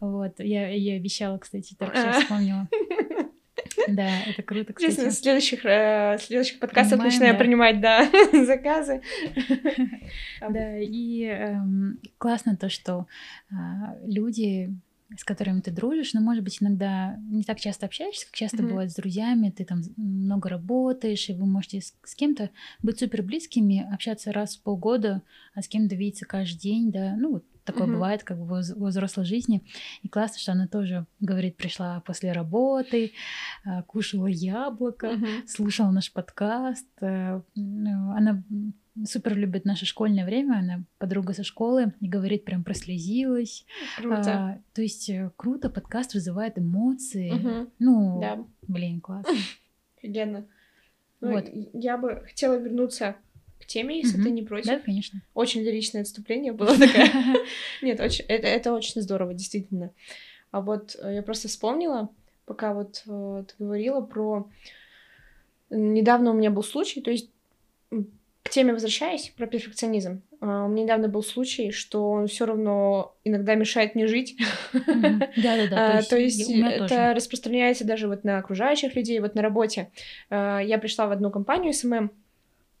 [0.00, 2.66] Вот, я ей обещала, кстати, так сейчас вспомнила.
[3.88, 5.10] Да, это круто, кстати.
[5.10, 7.38] с следующих, э, следующих подкастов Понимаем, начинаю да.
[7.38, 8.10] принимать, да,
[8.44, 9.02] заказы.
[10.40, 13.06] Да, и эм, классно то, что
[13.50, 14.70] а, люди,
[15.16, 18.68] с которыми ты дружишь, ну, может быть, иногда не так часто общаешься, как часто Мгм.
[18.68, 22.50] бывает с друзьями, ты там много работаешь, и вы можете с, с кем-то
[22.82, 25.22] быть супер близкими, общаться раз в полгода,
[25.54, 27.94] а с кем-то видеться каждый день, да, ну, вот такое Мгм.
[27.94, 29.62] бывает как бы во вз- во взрослой жизни.
[30.02, 33.12] И классно, что она тоже, говорит, пришла после работы,
[33.64, 35.26] а, кушала яблоко, Мгм.
[35.46, 36.86] слушала наш подкаст.
[37.00, 38.42] э, ну, Она
[39.06, 43.64] супер любит наше школьное время, она подруга со школы и говорит, прям прослезилась.
[43.96, 44.32] Круто.
[44.32, 47.30] А, то есть э, круто, подкаст вызывает эмоции.
[47.30, 47.68] Мгм.
[47.78, 49.30] Ну, Да, блин, классно.
[49.98, 50.46] офигенно.
[51.20, 51.44] Ну, Вот.
[51.74, 53.16] Я бы хотела вернуться
[53.60, 54.24] к теме, если Мгм.
[54.24, 54.66] ты не против.
[54.66, 55.20] Да, конечно.
[55.34, 57.08] Очень лиричное отступление было такое.
[57.82, 59.90] Нет, очень, это, это очень здорово, действительно.
[60.50, 62.08] А вот э, я просто вспомнила,
[62.46, 64.48] пока вот э, ты говорила про...
[65.70, 67.30] Недавно у меня был случай, то есть
[68.48, 70.22] к теме возвращаясь, про перфекционизм.
[70.40, 74.38] А, У меня недавно был случай, что он все равно иногда мешает мне жить.
[74.72, 75.98] Да-да-да.
[75.98, 79.90] А, То есть это распространяется даже вот на окружающих людей, вот на работе.
[80.30, 82.10] А, Я пришла в одну компанию SMM,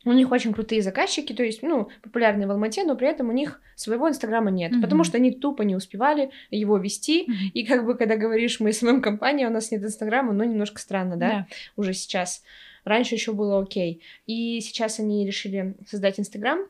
[0.08, 3.32] у них очень крутые заказчики, то есть, ну, популярные в Алмате, но при этом у
[3.32, 4.80] них своего Инстаграма нет, mm-hmm.
[4.80, 7.50] потому что они тупо не успевали его вести, mm-hmm.
[7.54, 11.30] и как бы, когда говоришь, мы SMM-компания, у нас нет Инстаграма, ну, немножко странно, да,
[11.30, 11.44] yeah.
[11.76, 12.42] уже сейчас.
[12.84, 14.02] Раньше еще было окей.
[14.26, 16.60] И сейчас они решили создать Инстаграм,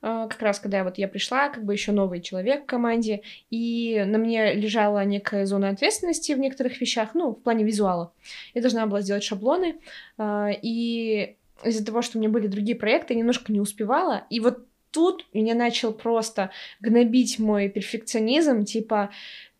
[0.00, 4.04] а, как раз когда вот я пришла, как бы еще новый человек в команде, и
[4.06, 8.12] на мне лежала некая зона ответственности в некоторых вещах, ну, в плане визуала.
[8.54, 9.80] Я должна была сделать шаблоны,
[10.16, 14.40] а, и из-за того, что у меня были другие проекты, я немножко не успевала, и
[14.40, 16.50] вот тут меня начал просто
[16.80, 19.10] гнобить мой перфекционизм, типа,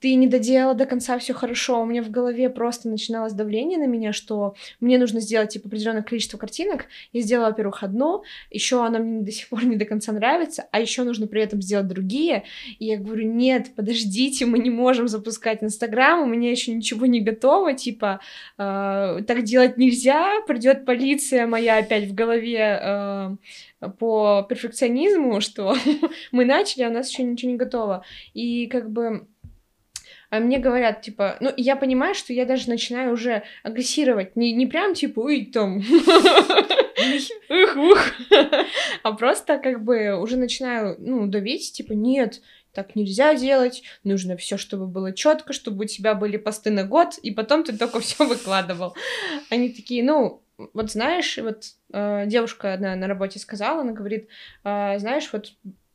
[0.00, 1.82] ты не доделала до конца все хорошо.
[1.82, 6.02] У меня в голове просто начиналось давление на меня, что мне нужно сделать типа определенное
[6.02, 6.86] количество картинок.
[7.12, 10.80] Я сделала, во-первых, одну, еще она мне до сих пор не до конца нравится, а
[10.80, 12.44] еще нужно при этом сделать другие.
[12.78, 17.20] И я говорю, нет, подождите, мы не можем запускать Инстаграм, у меня еще ничего не
[17.20, 18.20] готово, типа
[18.56, 22.78] э, так делать нельзя, придет полиция моя опять в голове.
[22.80, 23.36] Э,
[23.98, 25.76] по перфекционизму, что
[26.32, 28.04] мы начали, а у нас еще ничего не готово.
[28.34, 29.28] И как бы
[30.30, 34.66] а мне говорят, типа, ну, я понимаю, что я даже начинаю уже агрессировать, не, не
[34.66, 37.98] прям, типа, ой, там, ух, ух,
[39.02, 44.58] а просто, как бы, уже начинаю, ну, давить, типа, нет, так нельзя делать, нужно все,
[44.58, 48.26] чтобы было четко, чтобы у тебя были посты на год, и потом ты только все
[48.26, 48.94] выкладывал.
[49.50, 50.42] Они такие, ну,
[50.74, 54.28] вот знаешь, вот э, девушка одна на работе сказала, она говорит,
[54.64, 55.52] э, знаешь, вот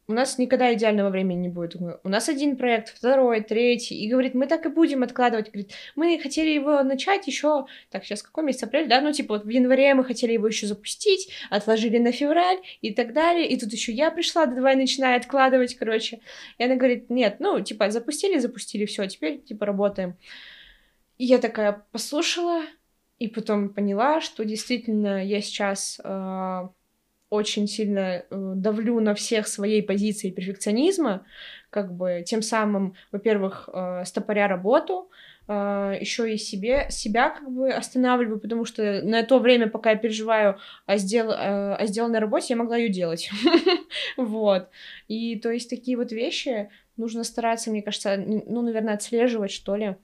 [0.08, 1.76] у нас никогда идеального времени не будет.
[1.76, 3.96] У нас один проект, второй, третий.
[3.96, 5.50] И говорит, мы так и будем откладывать.
[5.52, 9.46] Говорит, мы хотели его начать еще, так, сейчас какой месяц, апрель, да, ну, типа, вот
[9.46, 13.48] в январе мы хотели его еще запустить, отложили на февраль и так далее.
[13.48, 16.20] И тут еще я пришла, да давай начинай откладывать, короче.
[16.58, 20.18] И она говорит, нет, ну, типа, запустили, запустили, все, теперь, типа, работаем.
[21.18, 22.64] И я такая послушала,
[23.20, 26.68] и потом поняла, что действительно я сейчас э,
[27.34, 31.26] очень сильно э, давлю на всех своей позиции перфекционизма,
[31.72, 35.10] как бы тем самым, во-первых, э, стопоря работу,
[35.46, 39.90] Uh, э, еще и себе, себя как бы останавливаю, потому что на то время, пока
[39.90, 43.30] я переживаю о, сдел, о сделанной работе, я могла ее делать.
[44.18, 44.70] вот.
[45.10, 49.98] И то есть такие вот вещи нужно стараться, мне кажется, ну, наверное, отслеживать, что ли,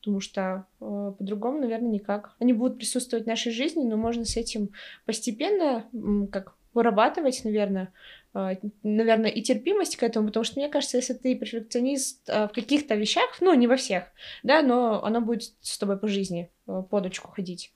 [0.00, 2.34] потому что э, по-другому, наверное, никак.
[2.40, 4.70] Они будут присутствовать в нашей жизни, но можно с этим
[5.04, 5.86] постепенно,
[6.32, 7.92] как вырабатывать, наверное,
[8.32, 8.52] а,
[8.82, 12.94] наверное, и терпимость к этому, потому что мне кажется, если ты перфекционист а, в каких-то
[12.94, 14.04] вещах, ну, не во всех,
[14.42, 17.72] да, но оно будет с тобой по жизни, а, под очку ходить.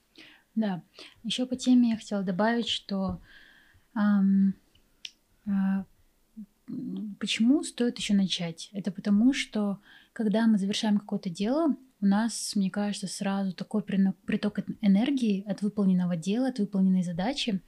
[0.55, 0.83] Да.
[1.25, 3.21] Еще по теме я хотела добавить, что
[3.97, 4.55] эм,
[5.47, 5.51] э,
[7.19, 8.71] почему стоит еще начать?
[8.73, 9.79] Это потому, что
[10.13, 16.17] когда мы завершаем какое-то дело, у нас, мне кажется, сразу такой приток энергии от выполненного
[16.17, 17.61] дела, от выполненной задачи,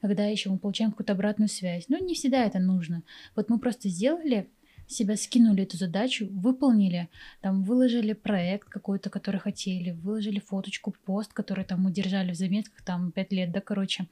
[0.00, 1.88] когда еще мы получаем какую-то обратную связь.
[1.88, 3.02] Но не всегда это нужно.
[3.34, 4.48] Вот мы просто сделали
[4.88, 7.08] себя скинули эту задачу, выполнили,
[7.40, 12.82] там выложили проект какой-то, который хотели, выложили фоточку, пост, который там мы держали в заметках
[12.82, 14.06] там пять лет, да, короче.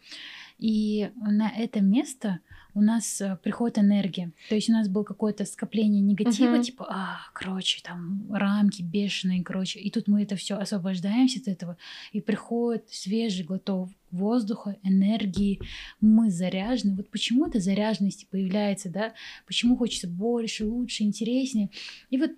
[0.59, 2.41] И на это место
[2.75, 4.33] у нас э, приходит энергия.
[4.49, 6.65] То есть у нас было какое-то скопление негатива, uh-huh.
[6.65, 9.79] типа, а, короче, там рамки бешеные, короче.
[9.79, 11.77] И тут мы это все освобождаемся от этого,
[12.13, 15.61] и приходит свежий глоток воздуха, энергии,
[16.01, 16.97] мы заряжены.
[16.97, 19.13] Вот почему эта заряженность появляется, да?
[19.47, 21.71] Почему хочется больше, лучше, интереснее.
[22.11, 22.31] И вот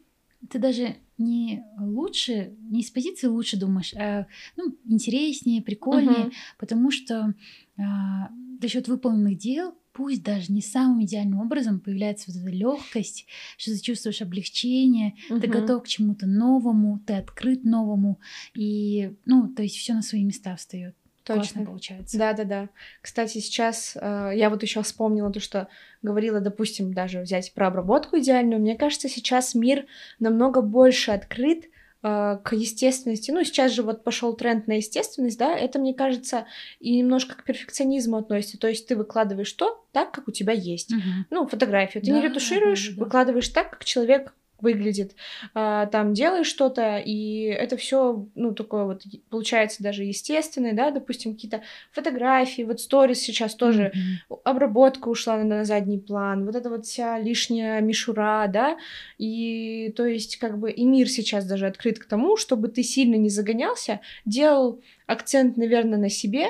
[0.51, 4.27] ты даже не лучше, не из позиции лучше думаешь, а
[4.57, 6.33] ну, интереснее, прикольнее, uh-huh.
[6.59, 7.35] потому что
[7.79, 8.31] а,
[8.61, 13.27] за счет выполненных дел, пусть даже не самым идеальным образом, появляется вот эта легкость,
[13.57, 15.41] что ты чувствуешь облегчение, uh-huh.
[15.41, 18.21] ты готов к чему-то новому, ты открыт новому,
[18.55, 20.95] и, ну, то есть все на свои места встает.
[21.25, 21.43] Точно.
[21.43, 22.19] Классно получается.
[22.19, 22.69] Да, да, да.
[23.01, 25.67] Кстати, сейчас э, я вот еще вспомнила то, что
[26.01, 28.61] говорила, допустим, даже взять про обработку идеальную.
[28.61, 29.87] Мне кажется, сейчас мир
[30.21, 31.65] намного больше открыт
[32.03, 33.31] к естественности.
[33.31, 36.47] Ну, сейчас же вот пошел тренд на естественность, да, это, мне кажется,
[36.79, 38.59] и немножко к перфекционизму относится.
[38.59, 40.93] То есть ты выкладываешь то так, как у тебя есть.
[40.93, 41.01] Угу.
[41.31, 42.03] Ну, фотографию.
[42.03, 43.05] Ты да, не ретушируешь, да, да, да.
[43.05, 45.15] выкладываешь так, как человек выглядит,
[45.55, 51.35] а, там делаешь что-то, и это все, ну, такое вот, получается даже естественное, да, допустим,
[51.35, 54.39] какие-то фотографии, вот сторис сейчас тоже, mm-hmm.
[54.45, 58.77] обработка ушла на, на задний план, вот эта вот вся лишняя мишура, да,
[59.19, 63.17] и то есть как бы и мир сейчас даже открыт к тому, чтобы ты сильно
[63.17, 66.49] не загонялся, делал акцент, наверное, на себе,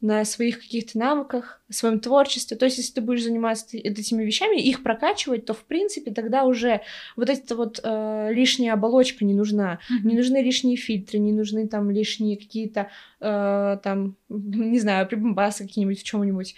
[0.00, 2.56] на своих каких-то навыках, своем творчестве.
[2.56, 6.82] То есть, если ты будешь заниматься этими вещами, их прокачивать, то, в принципе, тогда уже
[7.16, 9.80] вот эта вот э, лишняя оболочка не нужна.
[10.04, 12.90] Не нужны лишние фильтры, не нужны там лишние какие-то,
[13.20, 16.54] э, там, не знаю, прибамбасы какие-нибудь в чем нибудь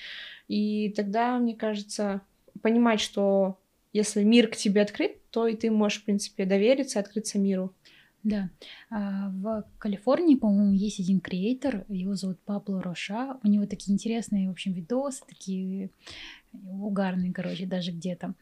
[0.49, 2.21] И тогда, мне кажется,
[2.61, 3.59] понимать, что
[3.93, 7.75] если мир к тебе открыт, то и ты можешь, в принципе, довериться, открыться миру.
[8.23, 8.51] Да.
[8.91, 13.39] А, в Калифорнии, по-моему, есть один креатор, его зовут Пабло Роша.
[13.43, 15.91] У него такие интересные, в общем, видосы, такие
[16.53, 18.35] угарные, короче, даже где-то.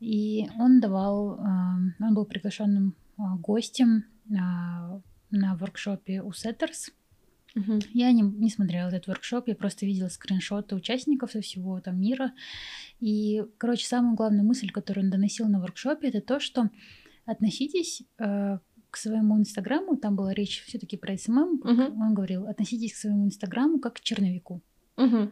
[0.00, 6.92] И он давал, а, он был приглашенным а, гостем на воркшопе у Setters.
[7.54, 7.80] Угу.
[7.92, 12.32] Я не, не смотрела этот воркшоп, я просто видела скриншоты участников со всего там мира.
[13.00, 16.70] И, короче, самая главная мысль, которую он доносил на воркшопе, это то, что
[17.26, 18.58] относитесь э,
[18.92, 21.82] к своему инстаграму, там была речь все-таки про SMM, угу.
[21.98, 24.60] он говорил, относитесь к своему инстаграму как к черновику.
[24.98, 25.30] Угу.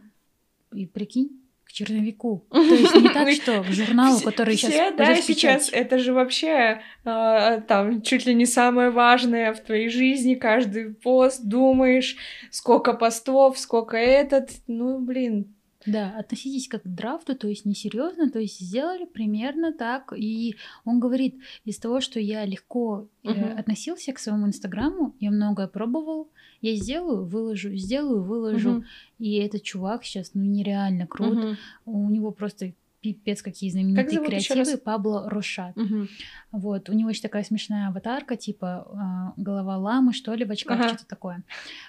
[0.73, 2.43] И прикинь, к черновику.
[2.49, 7.61] То есть не так, что к журналу, который сейчас да, сейчас это же вообще э,
[7.67, 12.17] там чуть ли не самое важное в твоей жизни, каждый пост думаешь,
[12.49, 15.53] сколько постов, сколько этот, ну, блин,
[15.85, 20.13] да, относитесь как к драфту, то есть несерьезно, то есть сделали примерно так.
[20.15, 20.55] И
[20.85, 26.29] он говорит, из того, что я легко э, относился к своему инстаграму, я многое пробовал,
[26.61, 28.69] я сделаю, выложу, сделаю, выложу.
[28.69, 28.83] Uh-huh.
[29.19, 31.37] И этот чувак сейчас, ну, нереально крут.
[31.37, 31.55] Uh-huh.
[31.85, 35.75] У него просто пипец какие знаменитые как креативы Пабло Рошат.
[35.77, 36.07] Угу.
[36.51, 40.79] Вот, у него еще такая смешная аватарка, типа э, голова ламы, что ли, в очках,
[40.79, 40.89] ага.
[40.89, 41.43] что-то такое.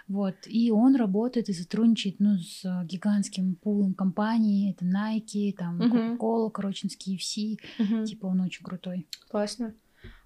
[0.09, 5.97] Вот, и он работает и сотрудничает, ну, с гигантским пулом компаний, это Nike, там, угу.
[5.97, 8.05] Coca-Cola, короче, с KFC, угу.
[8.05, 9.07] типа он очень крутой.
[9.29, 9.75] Классно.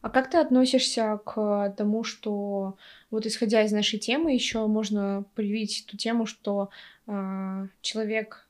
[0.01, 2.77] А как ты относишься к тому, что
[3.11, 6.71] вот исходя из нашей темы еще можно проявить ту тему, что
[7.07, 8.46] э, человек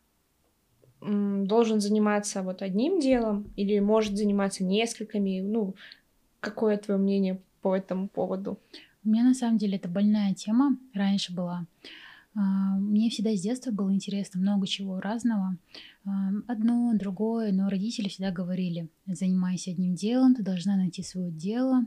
[1.00, 5.40] должен заниматься вот одним делом или может заниматься несколькими?
[5.40, 5.74] Ну,
[6.40, 8.58] какое твое мнение по этому поводу?
[9.04, 11.66] У меня на самом деле это больная тема раньше была.
[12.34, 15.56] А, мне всегда с детства было интересно много чего разного.
[16.04, 21.84] А, одно, другое, но родители всегда говорили, занимайся одним делом, ты должна найти свое дело.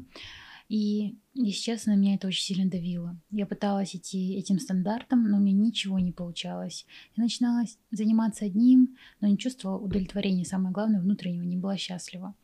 [0.70, 3.18] И, если честно, меня это очень сильно давило.
[3.32, 6.86] Я пыталась идти этим стандартом, но у меня ничего не получалось.
[7.18, 12.36] Я начинала заниматься одним, но не чувствовала удовлетворения, самое главное, внутреннего, не была счастлива.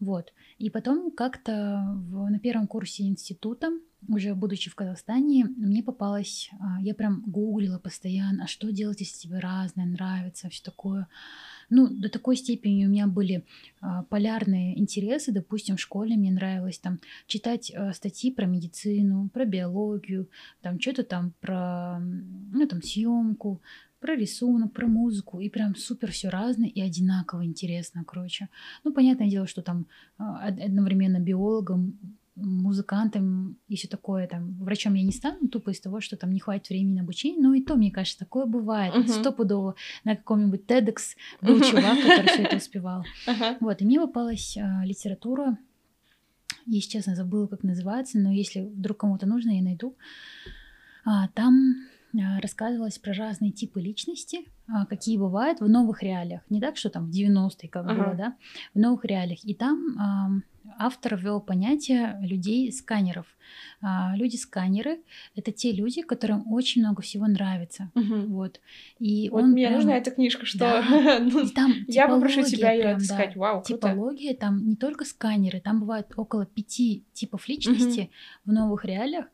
[0.00, 0.32] Вот.
[0.56, 3.68] И потом как-то в, на первом курсе института,
[4.08, 9.28] уже будучи в Казахстане, мне попалось, а, я прям гуглила постоянно, а что делать, если
[9.28, 11.08] тебе разное нравится, все такое.
[11.70, 13.44] Ну, до такой степени у меня были
[13.80, 15.32] а, полярные интересы.
[15.32, 20.28] Допустим, в школе мне нравилось там читать а, статьи про медицину, про биологию,
[20.62, 23.60] там что-то там про, ну, там съемку,
[24.00, 28.48] про рисунок, про музыку, и прям супер все разное и одинаково интересно, короче.
[28.84, 29.86] Ну, понятное дело, что там
[30.18, 31.98] а, одновременно биологом
[32.36, 36.40] музыкантом и все такое, там, врачом я не стану, тупо из того, что там не
[36.40, 38.94] хватит времени на обучение, но и то, мне кажется, такое бывает.
[38.94, 39.08] Uh-huh.
[39.08, 39.74] Стопудово
[40.04, 41.70] на каком-нибудь TEDx был uh-huh.
[41.70, 43.04] чувак, который все это успевал.
[43.26, 43.56] Uh-huh.
[43.60, 45.58] Вот, и мне попалась а, литература,
[46.66, 49.96] если честно, забыла, как называется, но если вдруг кому-то нужно, я найду.
[51.04, 51.76] А, там
[52.14, 56.42] а, рассказывалось про разные типы личности, а, какие бывают в новых реалиях.
[56.50, 58.04] Не так, что там в 90-е, как ага.
[58.04, 58.36] было, да,
[58.74, 59.44] в новых реалиях.
[59.44, 60.42] И там
[60.78, 63.26] автор ввел понятие людей-сканеров.
[63.80, 65.00] А, люди-сканеры—
[65.34, 67.90] это те люди, которым очень много всего нравится.
[67.94, 68.14] Угу.
[68.28, 68.60] Вот.
[68.98, 69.76] И вот он мне прям...
[69.76, 70.58] нужна эта книжка, что...
[70.58, 71.18] Да.
[71.20, 73.34] ну, там я попрошу тебя ее отыскать.
[73.34, 73.40] Да.
[73.40, 73.88] Вау, круто.
[73.88, 78.10] Типология, там не только сканеры, там бывает около пяти типов личности угу.
[78.50, 79.26] в новых реалиях.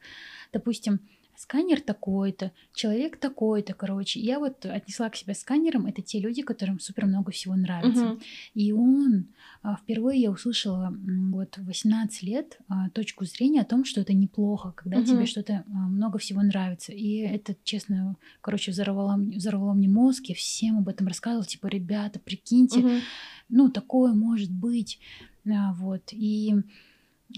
[0.52, 1.00] Допустим,
[1.36, 4.20] сканер такой-то, человек такой-то, короче.
[4.20, 8.04] Я вот отнесла к себе сканером, это те люди, которым супер много всего нравится.
[8.04, 8.22] Uh-huh.
[8.54, 9.28] И он,
[9.62, 10.94] а, впервые я услышала
[11.30, 15.06] вот 18 лет а, точку зрения о том, что это неплохо, когда uh-huh.
[15.06, 16.92] тебе что-то а, много всего нравится.
[16.92, 22.20] И это, честно, короче, взорвало, взорвало мне мозг, я всем об этом рассказывала, типа, ребята,
[22.20, 23.00] прикиньте, uh-huh.
[23.48, 25.00] ну, такое может быть.
[25.44, 26.54] Вот, и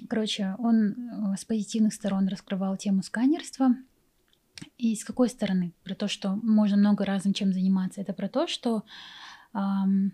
[0.08, 3.74] Короче, он э, с позитивных сторон раскрывал тему сканерства.
[4.78, 5.72] И с какой стороны?
[5.82, 8.00] Про то, что можно много разным чем заниматься.
[8.00, 8.84] Это про то, что
[9.52, 10.12] эм,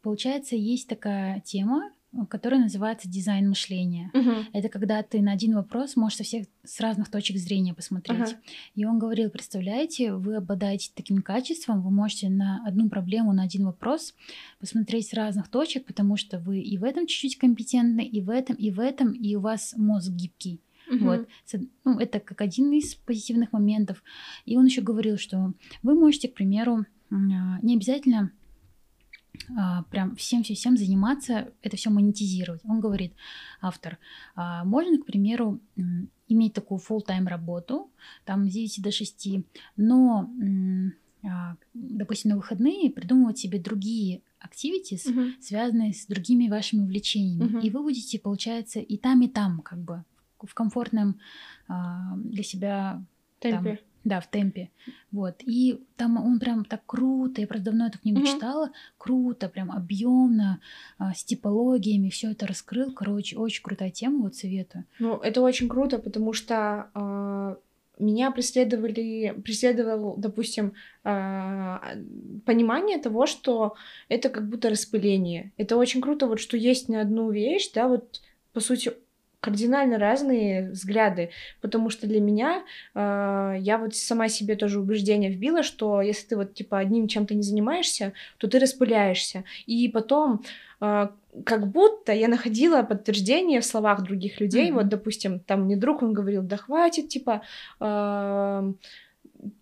[0.00, 1.90] получается есть такая тема,
[2.28, 4.10] которая называется дизайн мышления.
[4.14, 4.44] Uh-huh.
[4.52, 8.18] Это когда ты на один вопрос можешь со всех с разных точек зрения посмотреть.
[8.18, 8.36] Uh-huh.
[8.74, 13.64] И он говорил, представляете, вы обладаете таким качеством, вы можете на одну проблему, на один
[13.64, 14.14] вопрос
[14.60, 18.56] посмотреть с разных точек, потому что вы и в этом чуть-чуть компетентны, и в этом,
[18.56, 20.60] и в этом, и у вас мозг гибкий.
[20.90, 21.04] Угу.
[21.04, 21.28] Вот.
[21.84, 24.02] Ну, это как один из позитивных моментов.
[24.44, 28.32] И он еще говорил, что вы можете, к примеру, а, не обязательно
[29.90, 32.60] прям всем-всем заниматься, это все монетизировать.
[32.64, 33.14] Он говорит,
[33.60, 33.98] автор,
[34.34, 35.60] а, можно, к примеру,
[36.28, 37.90] иметь такую full-time работу,
[38.24, 39.28] там с 9 до 6,
[39.76, 40.30] но,
[41.74, 45.32] допустим, на выходные придумывать себе другие activities, uh-huh.
[45.40, 47.44] связанные с другими вашими увлечениями.
[47.44, 47.62] Uh-huh.
[47.62, 50.04] И вы будете, получается, и там, и там, как бы
[50.40, 51.20] в комфортном
[51.68, 53.04] для себя
[53.38, 53.76] темпе.
[53.76, 54.70] Там, да, в темпе.
[55.10, 55.36] Вот.
[55.40, 58.26] И там он прям так круто, я просто давно эту книгу угу.
[58.26, 60.60] читала, круто, прям объемно,
[60.98, 62.92] а, с типологиями, все это раскрыл.
[62.92, 64.84] Короче, очень крутая тема, вот советую.
[64.98, 67.56] Ну, это очень круто, потому что э,
[67.98, 70.72] меня преследовали, преследовал, допустим,
[71.04, 71.78] э,
[72.44, 73.76] понимание того, что
[74.08, 75.52] это как будто распыление.
[75.56, 78.20] Это очень круто, вот что есть на одну вещь, да, вот
[78.52, 78.92] по сути
[79.42, 81.30] кардинально разные взгляды,
[81.60, 82.62] потому что для меня
[82.94, 87.34] э, я вот сама себе тоже убеждение вбила, что если ты вот типа одним чем-то
[87.34, 90.44] не занимаешься, то ты распыляешься, и потом
[90.80, 91.08] э,
[91.44, 94.74] как будто я находила подтверждение в словах других людей, mm-hmm.
[94.74, 97.42] вот допустим там мне друг он говорил, да хватит типа
[97.80, 98.72] э,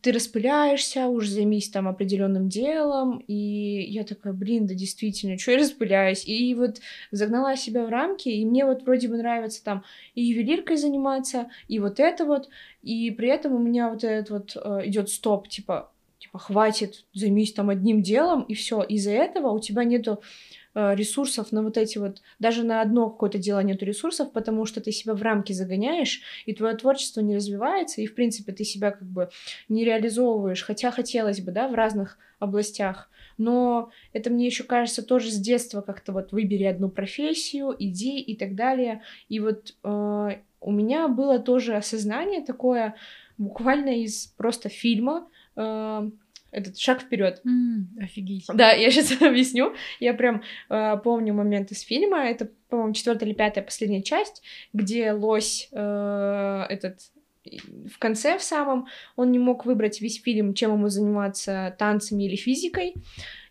[0.03, 5.59] ты распыляешься, уже займись там определенным делом, и я такая, блин, да действительно, что я
[5.59, 6.27] распыляюсь?
[6.27, 10.77] И вот загнала себя в рамки, и мне вот вроде бы нравится там и ювелиркой
[10.77, 12.49] заниматься, и вот это вот,
[12.83, 17.55] и при этом у меня вот этот вот э, идет стоп, типа, типа, хватит, займись
[17.55, 18.83] там одним делом, и все.
[18.83, 20.23] Из-за этого у тебя нету
[20.75, 24.93] ресурсов на вот эти вот, даже на одно какое-то дело нету ресурсов, потому что ты
[24.93, 29.03] себя в рамки загоняешь, и твое творчество не развивается, и, в принципе, ты себя как
[29.03, 29.31] бы
[29.69, 33.11] не реализовываешь, хотя хотелось бы, да, в разных областях.
[33.39, 38.37] Но это мне еще кажется тоже с детства как-то вот выбери одну профессию, иди и
[38.37, 39.03] так далее.
[39.29, 40.29] И вот э,
[40.61, 42.97] у меня было тоже осознание такое
[43.39, 46.11] буквально из просто фильма, э,
[46.51, 47.41] этот шаг вперед.
[47.47, 48.47] Mm, офигеть.
[48.53, 49.75] Да, я сейчас объясню.
[49.99, 52.29] Я прям э, помню момент из фильма.
[52.29, 54.43] Это, по-моему, четвертая или пятая последняя часть,
[54.73, 57.01] где лось э, этот
[57.89, 58.87] в конце в самом
[59.17, 62.95] он не мог выбрать весь фильм, чем ему заниматься танцами или физикой.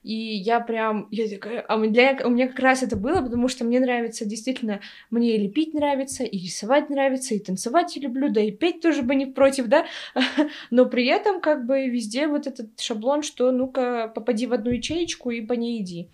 [0.02, 3.66] И я прям, я такая, а меня, у меня как раз это было, потому что
[3.66, 4.80] мне нравится, действительно,
[5.10, 9.02] мне и лепить нравится, и рисовать нравится, и танцевать я люблю, да и петь тоже
[9.02, 9.86] бы не против, да,
[10.72, 15.32] но при этом как бы везде вот этот шаблон, что ну-ка попади в одну ячеечку
[15.32, 16.10] и по ней иди,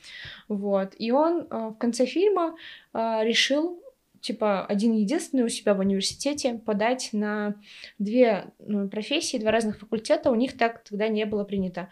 [0.47, 0.93] вот.
[0.97, 2.55] И он а, в конце фильма
[2.91, 3.79] а, решил
[4.25, 7.55] типа один единственный у себя в университете подать на
[7.99, 11.89] две ну, профессии, два разных факультета, у них так тогда не было принято.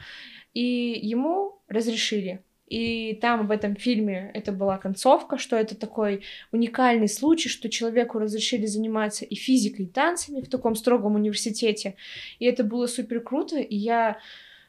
[0.54, 2.44] И ему разрешили.
[2.68, 8.18] И там в этом фильме это была концовка, что это такой уникальный случай, что человеку
[8.18, 11.96] разрешили заниматься и физикой, и танцами в таком строгом университете.
[12.40, 13.60] И это было супер круто.
[13.60, 14.18] И я,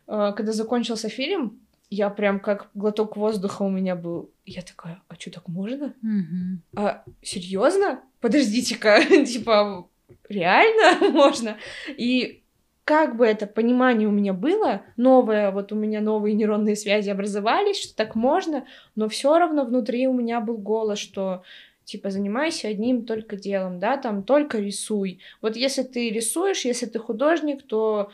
[0.07, 4.30] э, когда закончился фильм, я прям как глоток воздуха у меня был.
[4.45, 5.95] Я такая, а что так можно?
[6.05, 6.59] Mm-hmm.
[6.76, 8.03] А серьезно?
[8.20, 9.89] Подождите-ка, типа
[10.28, 11.57] реально можно?
[11.89, 12.43] И
[12.85, 17.80] как бы это понимание у меня было, новое, вот у меня новые нейронные связи образовались,
[17.80, 21.43] что так можно, но все равно внутри у меня был голос, что
[21.85, 25.20] типа занимайся одним только делом, да, там только рисуй.
[25.41, 28.11] Вот если ты рисуешь, если ты художник, то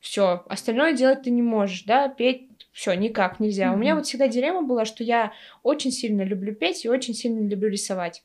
[0.00, 3.66] все, остальное делать ты не можешь, да, петь все, никак нельзя.
[3.68, 3.74] Mm-hmm.
[3.74, 5.32] У меня вот всегда дилемма была, что я
[5.62, 8.22] очень сильно люблю петь и очень сильно люблю рисовать.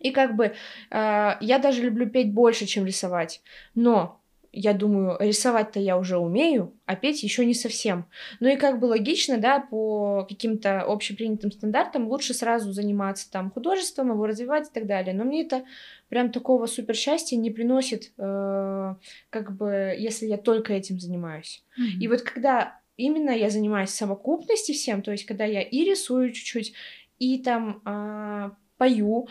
[0.00, 0.54] И как бы
[0.90, 3.40] э, я даже люблю петь больше, чем рисовать.
[3.74, 4.20] Но
[4.54, 8.06] я думаю, рисовать-то я уже умею, а петь еще не совсем.
[8.38, 14.10] Ну и как бы логично, да, по каким-то общепринятым стандартам лучше сразу заниматься там художеством,
[14.10, 15.14] его развивать и так далее.
[15.14, 15.64] Но мне это
[16.08, 18.94] прям такого супер счастья не приносит, э,
[19.30, 21.64] как бы, если я только этим занимаюсь.
[21.78, 22.00] Mm-hmm.
[22.00, 26.74] И вот когда именно я занимаюсь совокупностью всем, то есть когда я и рисую чуть-чуть,
[27.18, 29.28] и там э, пою,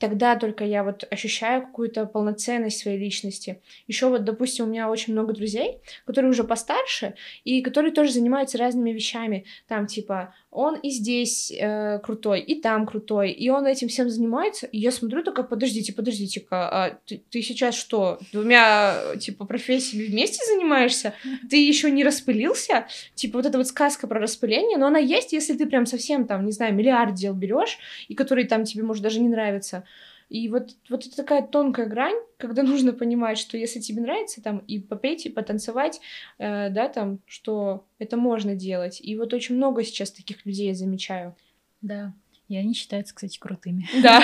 [0.00, 3.60] тогда только я вот ощущаю какую-то полноценность своей личности.
[3.86, 8.58] Еще вот, допустим, у меня очень много друзей, которые уже постарше и которые тоже занимаются
[8.58, 9.44] разными вещами.
[9.68, 14.66] Там типа он и здесь э, крутой, и там крутой, и он этим всем занимается.
[14.66, 20.44] И я смотрю такая, подождите, подождите-ка, а ты, ты сейчас что, двумя типа профессиями вместе
[20.44, 21.14] занимаешься?
[21.48, 22.88] Ты еще не распылился?
[23.14, 26.44] Типа вот эта вот сказка про распыление, но она есть, если ты прям совсем там,
[26.44, 27.78] не знаю, миллиард дел берешь,
[28.08, 29.84] и которые там тебе, может, даже не нравятся.
[30.30, 34.58] И вот, вот это такая тонкая грань, когда нужно понимать, что если тебе нравится там
[34.60, 36.00] и попеть, и потанцевать,
[36.38, 39.00] э, да, там, что это можно делать.
[39.02, 41.36] И вот очень много сейчас таких людей я замечаю.
[41.82, 42.14] Да.
[42.50, 43.86] И они считаются, кстати, крутыми.
[44.02, 44.20] Да.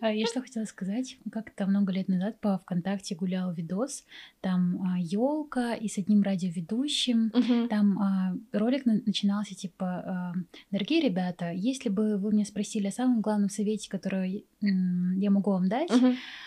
[0.00, 1.16] А я что хотела сказать?
[1.32, 4.04] Как-то много лет назад по ВКонтакте гулял видос,
[4.40, 7.32] там елка и с одним радиоведущим.
[7.68, 10.32] Там а, ролик на- начинался типа, а,
[10.70, 15.68] дорогие ребята, если бы вы меня спросили о самом главном совете, который я могу вам
[15.68, 15.90] дать.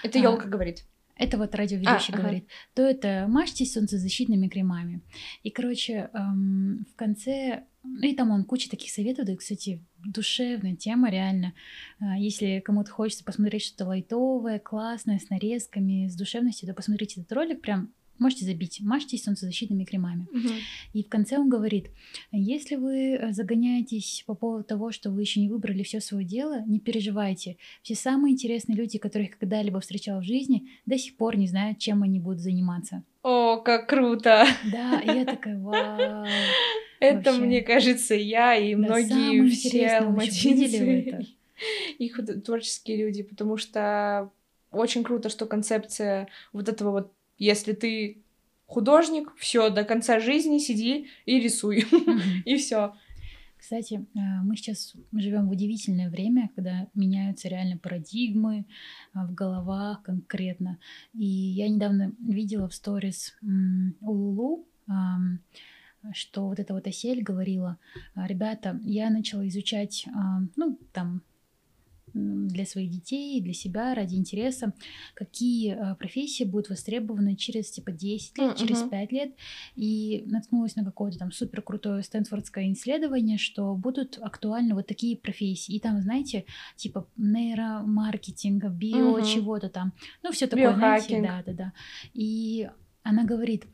[0.03, 0.85] Это А, елка говорит.
[1.17, 2.21] это вот радиоведущий А, ага.
[2.21, 5.01] говорит, то это мажьтесь солнцезащитными кремами.
[5.43, 7.65] И, короче, эм, в конце,
[8.01, 11.53] и там он куча таких советов дает, кстати, душевная тема, реально.
[11.99, 17.31] А, Если кому-то хочется посмотреть что-то лайтовое, классное, с нарезками, с душевностью, то посмотрите этот
[17.33, 20.27] ролик, прям можете забить, мажьтесь солнцезащитными кремами.
[20.31, 20.53] Мгм.
[20.93, 21.89] И в конце он говорит,
[22.31, 26.63] если вы э, загоняетесь по поводу того, что вы еще не выбрали все свое дело,
[26.65, 27.57] не переживайте.
[27.81, 32.03] Все самые интересные люди, которых когда-либо встречал в жизни, до сих пор не знают, чем
[32.03, 33.03] они будут заниматься.
[33.23, 34.45] О, как круто!
[34.71, 36.25] Да, я такая, вау.
[36.99, 37.41] Это, Вообще.
[37.41, 41.23] мне кажется, я и Да, многие все алматинцы
[41.97, 42.09] и
[42.45, 44.31] творческие люди, потому что
[44.71, 47.13] очень круто, что концепция вот этого вот,
[47.43, 48.23] если ты
[48.65, 51.85] художник, все до конца жизни сиди и рисуй,
[52.45, 52.95] и все.
[53.57, 58.65] Кстати, э, мы сейчас живем в удивительное время, когда меняются реально парадигмы
[59.13, 60.79] а, в головах конкретно.
[61.13, 63.33] И я недавно видела в сторис
[64.01, 64.67] у Лулу,
[66.11, 67.77] что вот эта вот Осель говорила,
[68.15, 70.05] «А, ребята, я начала изучать,
[70.57, 71.21] ну, там,
[72.13, 74.73] для своих детей, для себя, ради интереса,
[75.15, 78.89] какие а, профессии будут востребованы через, типа, 10 лет, М, через мгм.
[78.89, 79.31] 5 лет,
[79.75, 85.73] и наткнулась на какое-то там супер крутое стэнфордское исследование, что будут актуальны вот такие профессии.
[85.75, 86.45] И там, знаете,
[86.75, 89.23] типа нейромаркетинга, био, Мгм.
[89.23, 89.93] чего-то там.
[90.21, 91.27] Ну, все такое, знаете, Биохакинг.
[91.27, 91.73] да, да, да.
[92.13, 92.69] И
[93.03, 93.65] она говорит,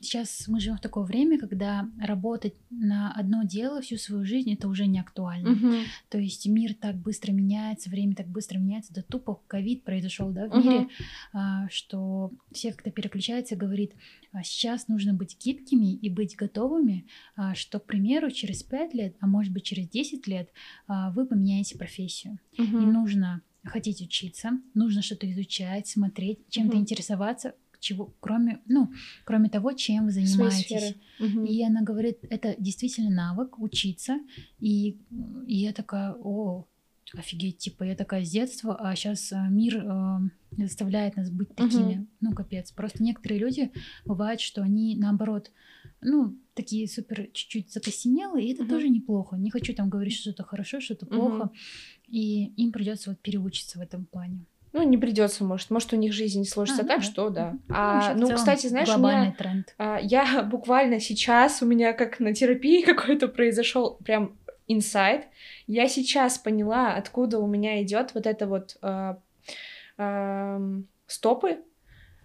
[0.00, 4.68] сейчас мы живем в такое время, когда работать на одно дело всю свою жизнь это
[4.68, 5.50] уже не актуально.
[5.50, 5.72] Мгм.
[6.08, 10.46] То есть мир так быстро меняется, время так быстро меняется, да тупо ковид произошел, да,
[10.48, 10.60] в Мгм.
[10.60, 10.88] мире,
[11.32, 13.92] а, что все как-то переключаются, говорит,
[14.32, 17.06] а сейчас нужно быть гибкими и быть готовыми,
[17.36, 20.50] а, что, к примеру, через 5 лет, а может быть через 10 лет
[20.86, 22.38] а, вы поменяете профессию.
[22.52, 22.92] И Мгм.
[22.92, 26.82] нужно хотеть учиться, нужно что-то изучать, смотреть, чем-то Мгм.
[26.82, 27.54] интересоваться,
[27.84, 28.90] чего, кроме, ну,
[29.24, 30.94] кроме того, чем вы занимаетесь.
[31.18, 31.44] Мгм.
[31.44, 34.18] И она говорит, это действительно навык учиться.
[34.58, 34.98] И,
[35.46, 36.66] и я такая, о,
[37.12, 40.18] офигеть, типа, я такая с детства, а сейчас мир э,
[40.56, 42.06] заставляет нас быть такими.
[42.20, 42.72] Ну, капец.
[42.72, 43.70] Просто некоторые люди
[44.04, 45.52] бывает, что они наоборот,
[46.00, 48.70] ну, такие супер чуть-чуть закостенелые, и это Мгм.
[48.70, 49.36] тоже неплохо.
[49.36, 51.14] Не хочу там говорить, что что-то хорошо, что-то Мгм.
[51.14, 51.50] плохо.
[52.08, 54.46] И им придется вот переучиться в этом плане.
[54.74, 55.70] Ну, не придется, может.
[55.70, 57.04] Может, у них жизнь не сложится А, ну так, да.
[57.04, 57.50] что да.
[57.50, 57.60] Мгм.
[57.70, 59.72] А, ну, целом кстати, знаешь, у меня тренд.
[59.78, 65.26] А, Я буквально сейчас, у меня как на терапии какой-то произошел прям инсайт.
[65.68, 69.18] Я сейчас поняла, откуда у меня идет вот это вот а,
[69.96, 71.58] ам, стопы,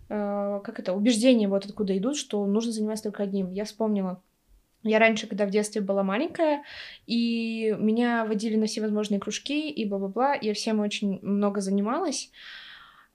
[0.10, 3.52] а, как это, убеждения вот откуда идут, что нужно заниматься только одним.
[3.52, 4.24] Я вспомнила.
[4.84, 6.64] Я раньше, когда в детстве была маленькая,
[7.06, 12.32] и меня водили на всевозможные кружки и бла-бла-бла, я всем очень много занималась.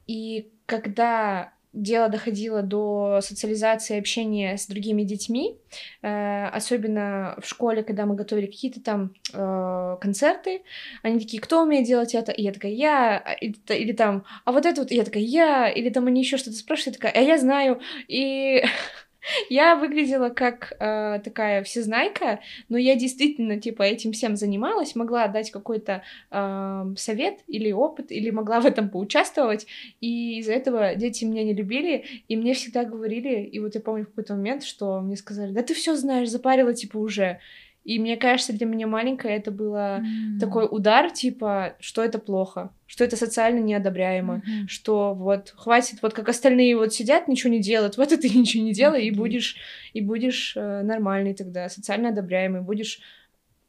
[0.07, 5.57] И когда дело доходило до социализации, общения с другими детьми,
[6.03, 10.63] э, особенно в школе, когда мы готовили какие-то там э, концерты,
[11.03, 12.31] они такие, кто умеет делать это?
[12.31, 15.05] И я такая, я, А, или, т- или там, а вот это вот, и я
[15.05, 18.63] такая, я, или там они еще что-то спрашивают, я такая, а я знаю, и
[19.49, 25.51] я выглядела как э, такая всезнайка, но я действительно, типа, этим всем занималась, могла дать
[25.51, 29.67] какой-то э, совет или опыт, или могла в этом поучаствовать,
[30.01, 34.05] и из-за этого дети меня не любили, и мне всегда говорили, и вот я помню
[34.05, 37.41] в какой-то момент, что мне сказали, да ты все знаешь, запарила, типа, уже.
[37.85, 40.39] И мне кажется, для меня маленькая это было М.
[40.41, 44.69] такой удар, типа, что это плохо, что это социально неодобряемо, Мгм.
[44.69, 48.65] что вот хватит, вот как остальные вот сидят, ничего не делают, вот и ты ничего
[48.65, 49.19] не делай, и Офигеть.
[49.19, 49.57] будешь,
[49.93, 53.01] и будешь э, нормальный тогда, социально одобряемый, будешь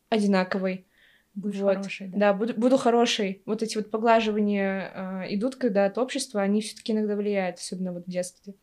[0.09, 0.86] одинаковый.
[1.36, 1.75] Будешь Вот.
[1.75, 2.17] хорошей, да.
[2.17, 3.41] Да, буду, буду хорошей.
[3.45, 8.05] Вот эти вот поглаживания э, идут, когда от общества, они все-таки иногда влияют, особенно вот
[8.05, 8.53] в детстве.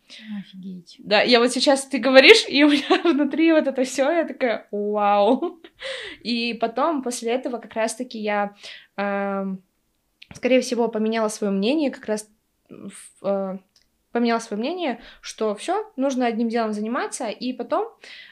[0.40, 0.96] Офигеть.
[0.98, 4.68] Да, я вот сейчас ты говоришь, и у меня внутри вот это все, я такая,
[4.70, 5.60] вау.
[6.22, 8.54] И потом, после этого, как раз-таки я,
[8.96, 9.62] эм,
[10.34, 12.26] скорее всего, поменяла свое мнение, как раз
[12.70, 13.58] в, э,
[14.12, 17.88] поменяла свое мнение, что все, нужно одним делом заниматься, и потом,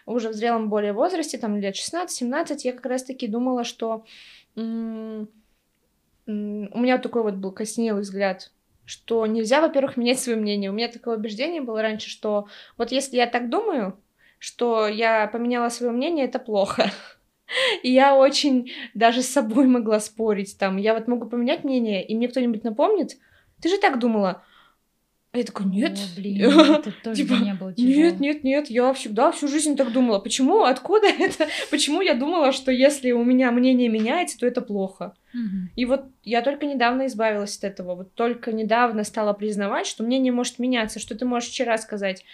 [0.06, 4.04] уже в зрелом более возрасте, там лет 16-17, я как раз-таки думала, что
[4.56, 4.60] у
[6.26, 8.52] меня такой вот был костенелый взгляд,
[8.84, 10.70] что нельзя, во-первых, менять свое мнение.
[10.70, 13.98] У меня такое убеждение было раньше, что вот если я так думаю,
[14.38, 16.90] что я поменяла свое мнение, это плохо.
[17.82, 20.76] И я очень даже с собой могла спорить там.
[20.76, 23.18] Я вот могу поменять мнение, и мне кто-нибудь напомнит,
[23.60, 24.44] ты же так думала.
[25.32, 25.96] А я такой, нет.
[25.96, 27.92] О, блин, это тоже типа, не было тяжело.
[27.92, 30.18] Нет, нет, нет, я всегда всю жизнь так думала.
[30.18, 30.64] Почему?
[30.64, 31.46] Откуда это?
[31.70, 35.14] Почему я думала, что если у меня мнение меняется, то это плохо?
[35.32, 35.70] Угу.
[35.76, 37.94] И вот я только недавно избавилась от этого.
[37.94, 42.24] Вот только недавно стала признавать, что мнение может меняться, что ты можешь вчера сказать,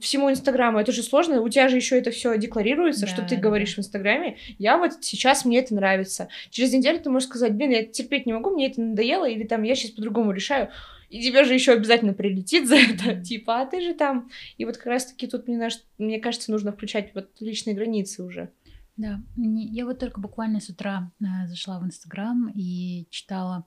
[0.00, 0.78] всему Инстаграму.
[0.78, 1.40] Это же сложно.
[1.42, 4.38] У тебя же еще это все декларируется, да, что ты да, говоришь в Инстаграме.
[4.58, 6.28] Я вот сейчас мне это нравится.
[6.50, 9.62] Через неделю ты можешь сказать, блин, я терпеть не могу, мне это надоело, или там
[9.62, 10.70] я сейчас по-другому решаю.
[11.10, 14.30] И тебе же еще обязательно прилетит за это, типа, а ты же там.
[14.56, 18.52] И вот как раз-таки тут мне, мне кажется, нужно включать вот личные границы уже.
[18.96, 23.66] Да, я вот только буквально с утра э, зашла в Инстаграм и читала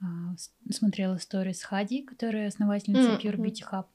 [0.00, 0.34] а,
[0.70, 3.20] смотрела сторис Хади, которая основательница mm-hmm.
[3.20, 3.86] Pure Beauty Hub,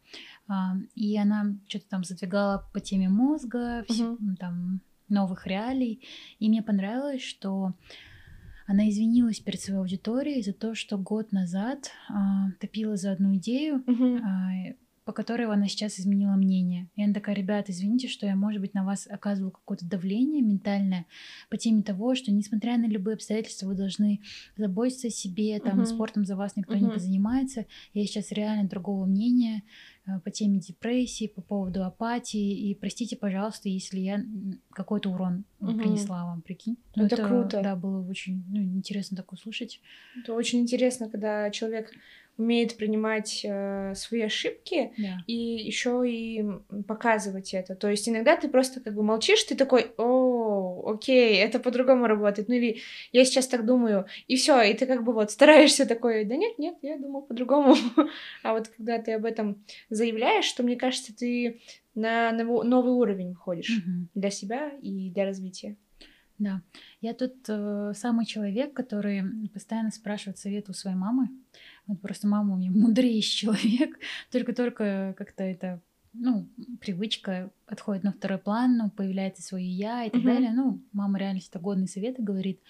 [0.47, 4.35] а, и она что-то там задвигала по теме мозга, mm-hmm.
[4.37, 6.05] там новых реалий,
[6.39, 7.73] и мне понравилось, что
[8.65, 13.83] она извинилась перед своей аудиторией за то, что год назад а, топила за одну идею,
[13.85, 14.19] mm-hmm.
[14.23, 14.73] а,
[15.05, 16.89] по которой она сейчас изменила мнение.
[16.95, 21.05] И она такая, ребята, извините, что я, может быть, на вас оказывала какое-то давление ментальное
[21.49, 24.21] по теме того, что, несмотря на любые обстоятельства, вы должны
[24.55, 25.85] заботиться о себе, там, uh-huh.
[25.85, 26.81] спортом за вас никто uh-huh.
[26.81, 27.65] не позанимается.
[27.93, 29.63] Я сейчас реально другого мнения
[30.05, 32.69] э, по теме депрессии, по поводу апатии.
[32.69, 34.23] И простите, пожалуйста, если я
[34.71, 35.77] какой-то урон угу.
[35.77, 36.77] принесла вам, прикинь.
[36.95, 37.61] Ну, это, это круто.
[37.61, 39.81] Да, было очень ну, интересно так услышать.
[40.21, 41.91] Это очень интересно, когда человек
[42.37, 45.17] умеет принимать э, свои ошибки yeah.
[45.27, 46.43] и еще и
[46.87, 47.75] показывать это.
[47.75, 52.47] То есть иногда ты просто как бы молчишь, ты такой, о, окей, это по-другому работает,
[52.47, 52.79] ну или
[53.11, 56.57] я сейчас так думаю, и все, и ты как бы вот стараешься такой, да нет,
[56.57, 57.75] нет, я думал по-другому.
[58.43, 61.61] а вот когда ты об этом заявляешь, то мне кажется, ты
[61.93, 64.07] на новый уровень выходишь mm-hmm.
[64.15, 65.77] для себя и для развития.
[66.39, 66.61] Да,
[66.99, 69.23] я тут э, самый человек, который
[69.53, 71.29] постоянно спрашивает совет у своей мамы.
[71.87, 73.99] Вот просто мама у меня мудрейший человек,
[74.31, 75.81] только-только как-то это
[76.13, 76.47] ну,
[76.79, 80.25] привычка отходит на второй план, ну, появляется свое я и так uh-huh.
[80.25, 80.51] далее.
[80.53, 82.61] Ну, мама реально всегда годные советы говорит.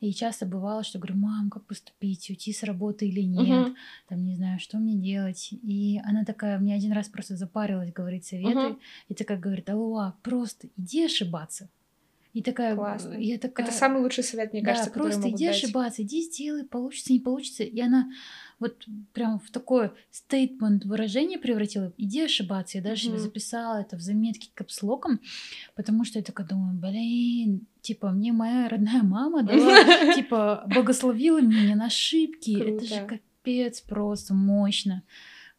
[0.00, 3.74] И часто бывало, что говорю, мам, как поступить, уйти с работы или нет, uh-huh.
[4.08, 5.48] там, не знаю, что мне делать.
[5.50, 8.78] И она такая, мне один раз просто запарилась говорить советы, uh-huh.
[9.08, 11.68] и такая говорит, алло, просто иди ошибаться.
[12.34, 13.14] И такая, Классно.
[13.14, 13.64] я такая...
[13.64, 15.56] Это самый лучший совет, мне да, кажется, просто иди дать.
[15.56, 17.62] ошибаться, иди сделай, получится, не получится.
[17.62, 18.10] И она
[18.58, 21.92] вот прям в такое стейтмент выражение превратила.
[21.96, 22.78] Иди ошибаться.
[22.78, 23.10] Я даже mm-hmm.
[23.10, 25.20] себе записала это в заметке капслоком,
[25.76, 31.76] потому что я такая думаю, блин, типа, мне моя родная мама дала, типа, благословила меня
[31.76, 32.60] на ошибки.
[32.60, 35.04] Это же капец просто мощно.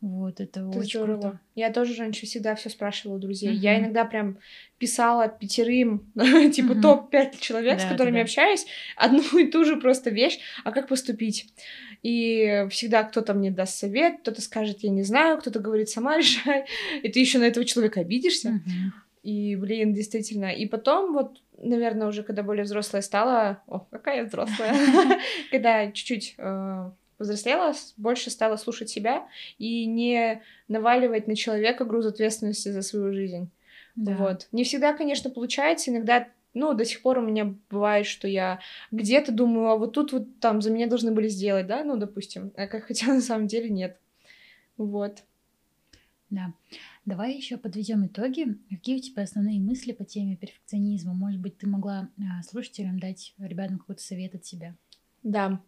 [0.02, 1.22] Вот, это, это очень здорово.
[1.22, 1.40] круто.
[1.56, 3.52] Я тоже раньше всегда все спрашивала у друзей.
[3.52, 3.60] Uh-huh.
[3.60, 4.38] Я иногда прям
[4.78, 6.12] писала пятерым,
[6.54, 6.82] типа uh-huh.
[6.82, 8.22] топ-5 человек, да, с которыми да.
[8.22, 8.66] общаюсь,
[8.98, 11.48] одну и ту же просто вещь, а как поступить.
[12.04, 16.66] И всегда кто-то мне даст совет, кто-то скажет, я не знаю, кто-то говорит, сама решай,
[17.02, 18.50] и ты еще на этого человека обидишься.
[18.50, 18.92] Uh-huh.
[19.24, 20.54] И, блин, действительно.
[20.54, 23.64] И потом вот, наверное, уже когда более взрослая стала...
[23.66, 24.76] О, какая я взрослая!
[25.50, 32.70] Когда чуть-чуть э, повзрослела, больше стала слушать себя и не наваливать на человека груз ответственности
[32.70, 33.50] за свою жизнь.
[33.96, 34.16] Да.
[34.16, 34.48] Вот.
[34.52, 35.92] Не всегда, конечно, получается.
[35.92, 38.60] Иногда, ну, до сих пор у меня бывает, что я
[38.92, 42.52] где-то думаю, а вот тут вот там за меня должны были сделать, да, ну, допустим.
[42.56, 43.98] А как хотя на самом деле нет.
[44.78, 45.24] Вот.
[46.30, 46.54] Да.
[47.06, 48.58] Давай еще подведем итоги.
[48.70, 51.14] Какие у тебя основные мысли по теме перфекционизма?
[51.14, 54.76] Может быть, ты могла а, слушателям дать ребятам какой-то совет от себя?
[55.22, 55.62] Да.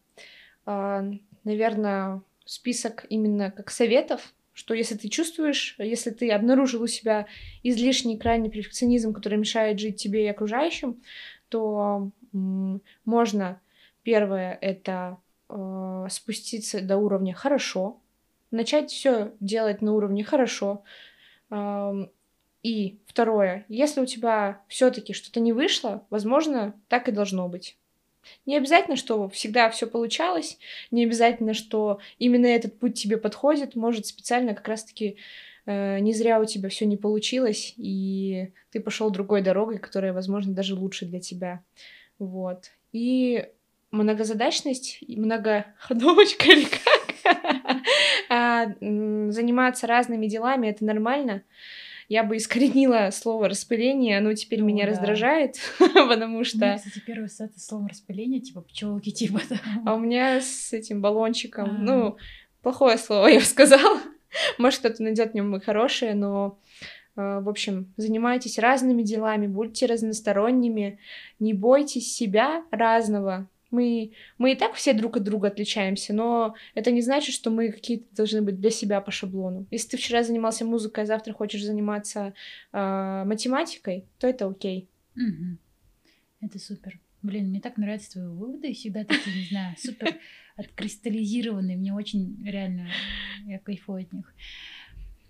[1.48, 7.26] Наверное, список именно как советов, что если ты чувствуешь, если ты обнаружил у себя
[7.64, 11.02] излишний крайний перфекционизм, который мешает жить тебе и окружающим,
[11.48, 12.12] то
[13.06, 13.62] можно
[14.04, 18.02] первое это э, спуститься до уровня хорошо,
[18.52, 20.84] начать все делать на уровне хорошо.
[21.50, 21.94] Э,
[22.62, 27.78] и второе, если у тебя все-таки что-то не вышло, возможно, так и должно быть.
[28.46, 30.58] Не обязательно, что всегда все получалось,
[30.92, 35.18] не обязательно, что именно этот путь тебе подходит, может специально как раз-таки
[35.66, 40.54] э, не зря у тебя все не получилось, и ты пошел другой дорогой, которая, возможно,
[40.54, 41.64] даже лучше для тебя.
[42.20, 42.72] Вот.
[42.92, 43.46] И
[43.92, 47.08] многозадачность, многоходовочка или как?
[48.30, 51.44] А, заниматься разными делами это нормально
[52.10, 54.92] я бы искоренила слово распыление, оно теперь ну, меня да.
[54.92, 56.58] раздражает, потому что...
[56.58, 59.42] У меня, кстати, первое это слово распыление, типа пчелки, типа.
[59.50, 59.58] Да.
[59.86, 61.78] А у меня с этим баллончиком, а.
[61.80, 62.18] ну,
[62.62, 64.00] плохое слово, я бы сказала.
[64.58, 66.60] Может, кто-то найдет в нем и хорошее, но
[67.18, 71.00] Э, в общем, занимайтесь разными делами, будьте разносторонними,
[71.40, 73.50] не бойтесь себя разного.
[73.72, 77.72] Мы, мы и так все друг от друга отличаемся, но это не значит, что мы
[77.72, 79.68] какие-то должны быть для себя по шаблону.
[79.72, 82.34] Если ты вчера занимался музыкой, а завтра хочешь заниматься
[82.72, 84.90] э, математикой, то это окей.
[85.16, 85.58] Угу.
[86.42, 87.00] Это супер.
[87.24, 90.16] Блин, мне так нравятся твои выводы, всегда такие, не знаю, супер
[90.56, 91.78] откристаллизированные.
[91.78, 92.88] Мне очень реально,
[93.46, 94.34] я кайфую от них.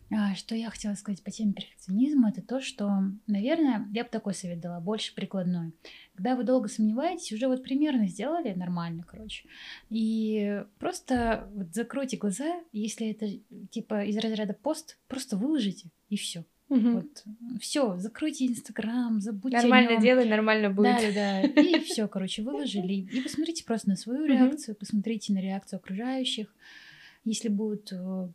[0.09, 2.89] А, что я хотела сказать по теме перфекционизма, это то, что,
[3.27, 5.73] наверное, я бы такой совет дала, больше прикладной.
[6.15, 9.47] Когда вы долго сомневаетесь, уже вот примерно сделали нормально, короче.
[9.89, 13.27] И просто вот закройте глаза, если это
[13.69, 16.45] типа из разряда пост, просто выложите, и все.
[16.69, 16.89] Угу.
[16.89, 17.23] Вот
[17.61, 19.57] все, закройте Инстаграм, забудьте.
[19.57, 21.13] Нормально делай, нормально будет.
[21.13, 21.61] Да, да, да.
[21.61, 22.93] И все, короче, выложили.
[22.93, 26.53] И посмотрите просто на свою реакцию, посмотрите на реакцию окружающих.
[27.23, 28.29] Если будут э,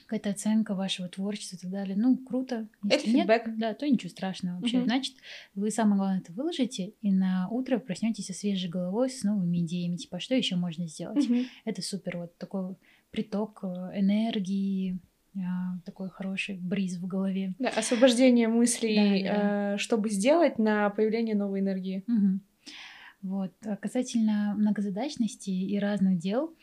[0.00, 1.96] какая-то оценка вашего творчества и так далее.
[1.96, 2.68] Ну, круто.
[2.82, 3.46] Если это фидбэк.
[3.46, 4.78] Нет, да, то ничего страшного вообще.
[4.78, 4.84] Угу.
[4.84, 5.14] Значит,
[5.54, 9.96] вы самое главное это выложите, и на утро проснетесь со свежей головой, с новыми идеями.
[9.96, 11.28] Типа, что еще можно сделать?
[11.28, 11.38] Угу.
[11.64, 12.18] Это супер.
[12.18, 12.76] Вот такой
[13.10, 13.66] приток э,
[14.00, 14.98] энергии,
[15.36, 17.54] а, такой хороший бриз в голове.
[17.58, 19.74] Да, освобождение мыслей, да, да.
[19.74, 22.04] Э, чтобы сделать на появление новой энергии.
[22.06, 22.40] Угу.
[23.22, 23.52] Вот.
[23.64, 26.54] А касательно многозадачности и разных дел,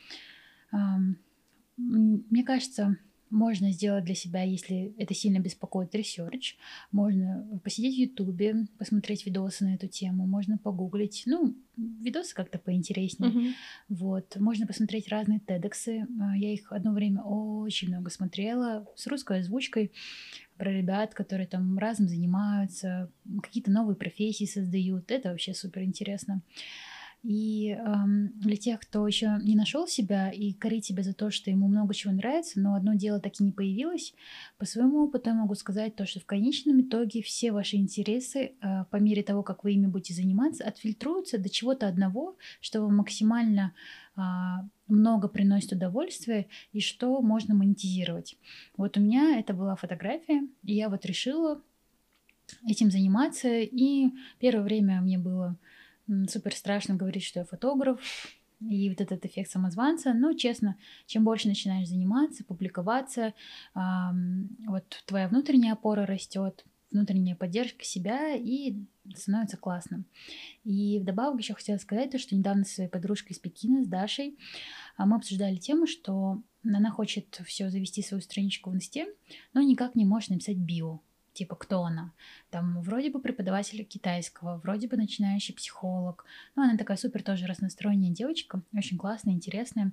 [1.78, 2.98] мне кажется,
[3.32, 6.58] можно сделать для себя, если это сильно беспокоит, research.
[6.92, 10.28] Можно посидеть в Ютубе, посмотреть видосы на эту тему.
[10.28, 11.24] Можно погуглить.
[11.26, 13.32] Ну, видосы как-то поинтереснее.
[13.32, 13.54] Uh-huh.
[13.90, 14.36] Вот.
[14.36, 16.06] Можно посмотреть разные TEDx ы.
[16.20, 19.92] А, я их одно время очень много смотрела с русской озвучкой
[20.58, 23.10] про ребят, которые там разным занимаются,
[23.42, 25.10] какие-то новые профессии создают.
[25.10, 26.42] Это вообще супер интересно.
[27.24, 31.52] И эм, для тех, кто еще не нашел себя и корит себя за то, что
[31.52, 34.16] ему много чего нравится, но одно дело так и не появилось,
[34.58, 38.86] по своему опыту я могу сказать то, что в конечном итоге все ваши интересы э,
[38.90, 43.74] по мере того, как вы ими будете заниматься, отфильтруются до чего-то одного, что вам максимально
[44.18, 44.22] э,
[44.88, 48.36] много приносит удовольствия и что можно монетизировать.
[48.78, 51.62] Вот у меня это была фотография, и я вот решила
[52.68, 54.10] этим заниматься, и
[54.40, 55.56] первое время мне было
[56.28, 58.00] супер страшно говорить, что я фотограф,
[58.62, 60.14] и вот этот эффект самозванца.
[60.14, 63.34] Но, честно, чем больше начинаешь заниматься, публиковаться,
[63.74, 68.76] вот твоя внутренняя опора растет, внутренняя поддержка себя, и
[69.16, 70.04] становится классно.
[70.64, 74.38] И вдобавок еще хотела сказать то, что недавно со своей подружкой из Пекина, с Дашей,
[74.98, 79.08] а, мы обсуждали тему, что она хочет все завести свою страничку в инсте,
[79.54, 81.00] но никак не может написать био
[81.34, 82.14] типа кто она.
[82.50, 86.26] Там вроде бы преподаватель китайского, вроде бы начинающий психолог.
[86.56, 89.92] Ну, она такая супер тоже разнастроенная девочка, очень классная, интересная.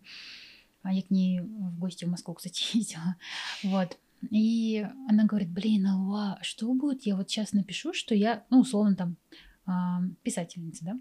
[0.82, 3.16] А я к ней в гости в Москву, кстати, ездила.
[3.62, 3.99] Вот.
[4.30, 7.03] И она говорит, блин, Алла, что будет?
[7.03, 9.16] Я вот сейчас напишу, что я, ну, условно, там,
[9.66, 10.99] э, писательница, да?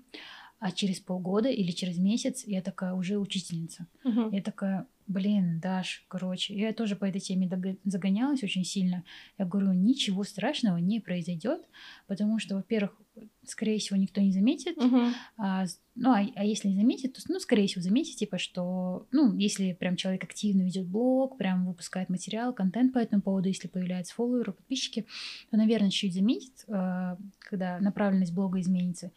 [0.60, 3.88] А через полгода или через месяц я такая уже учительница.
[4.04, 4.34] Uh-huh.
[4.34, 7.50] Я такая, блин, Даш, короче, я тоже по этой теме
[7.86, 9.04] загонялась очень сильно.
[9.38, 11.62] Я говорю, ничего страшного не произойдет,
[12.08, 13.00] потому что, во-первых,
[13.46, 14.78] скорее всего, никто не заметит.
[14.78, 15.12] Uh-huh.
[15.38, 19.34] А, ну, а, а если не заметит, то, ну, скорее всего, заметит, типа, что, ну,
[19.36, 24.14] если прям человек активно ведет блог, прям выпускает материал, контент по этому поводу, если появляются
[24.14, 25.06] фолловеры, подписчики,
[25.50, 29.12] то, наверное, чуть заметит, а, когда направленность блога изменится.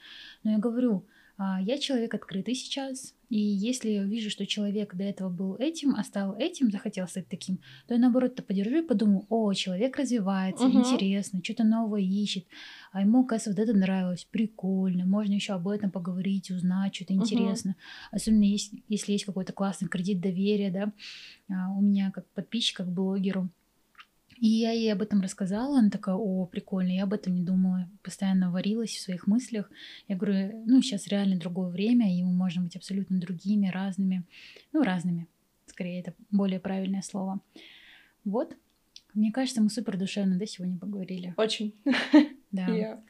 [0.44, 1.04] Но я говорю,
[1.36, 5.94] а, я человек открытый сейчас, и если я вижу, что человек до этого был этим,
[5.94, 9.96] а стал этим, захотел стать таким, то я наоборот то подержу и подумаю, о, человек
[9.96, 10.80] развивается, угу.
[10.80, 12.46] интересно, что-то новое ищет,
[12.90, 17.22] а ему, оказывается, вот это нравилось, прикольно, можно еще об этом поговорить, узнать, что-то угу.
[17.22, 17.76] интересно.
[18.10, 20.92] Особенно если, если есть какой-то классный кредит доверия, да,
[21.54, 23.48] а, у меня как подписчик, как блогеру,
[24.40, 27.88] и я ей об этом рассказала, она такая, о, прикольно, я об этом не думала,
[28.02, 29.70] постоянно варилась в своих мыслях.
[30.08, 34.24] Я говорю, ну, сейчас реально другое время, и мы можем быть абсолютно другими, разными,
[34.72, 35.26] ну, разными,
[35.66, 37.40] скорее, это более правильное слово.
[38.24, 38.56] Вот,
[39.12, 41.34] мне кажется, мы супер душевно, да, сегодня поговорили.
[41.36, 41.74] Очень.
[42.52, 42.66] Да.
[42.66, 43.00] Я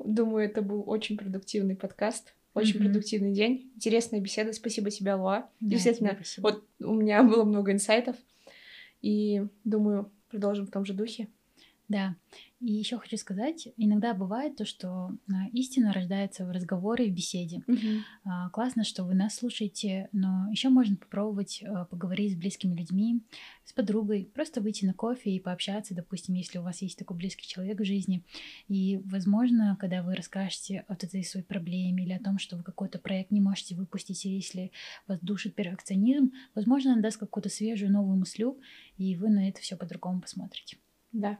[0.00, 2.34] думаю, это был очень продуктивный подкаст.
[2.52, 2.82] Очень mm-hmm.
[2.82, 3.70] продуктивный день.
[3.76, 4.52] Интересная беседа.
[4.52, 5.48] Спасибо тебе, Луа.
[5.60, 8.16] Да, Действительно, вот у меня было много инсайтов.
[9.02, 11.28] И думаю, продолжим в том же духе.
[11.92, 12.16] Да.
[12.60, 14.88] И еще хочу сказать, иногда бывает то, что
[15.28, 17.62] а, истина рождается в разговоре, в беседе.
[17.66, 18.50] Угу.
[18.52, 23.20] Классно, что вы нас слушаете, но еще можно попробовать а, поговорить с близкими людьми,
[23.64, 27.46] с подругой, просто выйти на кофе и пообщаться, допустим, если у вас есть такой близкий
[27.46, 28.24] человек в жизни.
[28.68, 32.98] И, возможно, когда вы расскажете о этой своей проблеме или о том, что вы какой-то
[32.98, 34.72] проект не можете выпустить, или если
[35.06, 38.58] вас душит перфекционизм, возможно, он даст какую-то свежую новую мыслю,
[38.96, 40.78] и вы на это все по-другому посмотрите.
[41.12, 41.38] Да,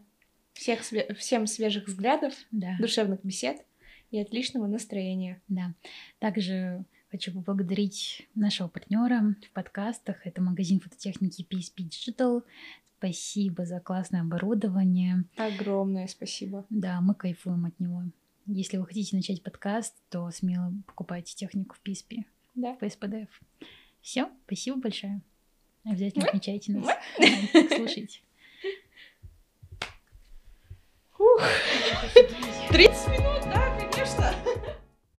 [0.55, 0.81] Всех
[1.19, 2.77] всем свежих взглядов, Да.
[2.79, 3.65] душевных бесед
[4.11, 5.41] и отличного настроения.
[5.49, 5.75] Да.
[6.19, 10.27] Также хочу поблагодарить нашего партнера в подкастах.
[10.27, 12.43] Это магазин фототехники PSP Digital.
[12.99, 15.25] Спасибо за классное оборудование.
[15.37, 16.65] Огромное спасибо.
[16.71, 18.05] Да, мы кайфуем от него.
[18.47, 22.25] Если вы хотите начать подкаст, то смело покупайте технику в PSP,
[22.55, 22.77] Да.
[22.81, 23.29] в SPDF.
[24.03, 25.21] Все, спасибо большое.
[25.85, 26.87] Обязательно отмечайте нас.
[27.75, 28.21] Слушайте.
[31.23, 31.41] Ух,
[32.73, 33.02] 30 минут.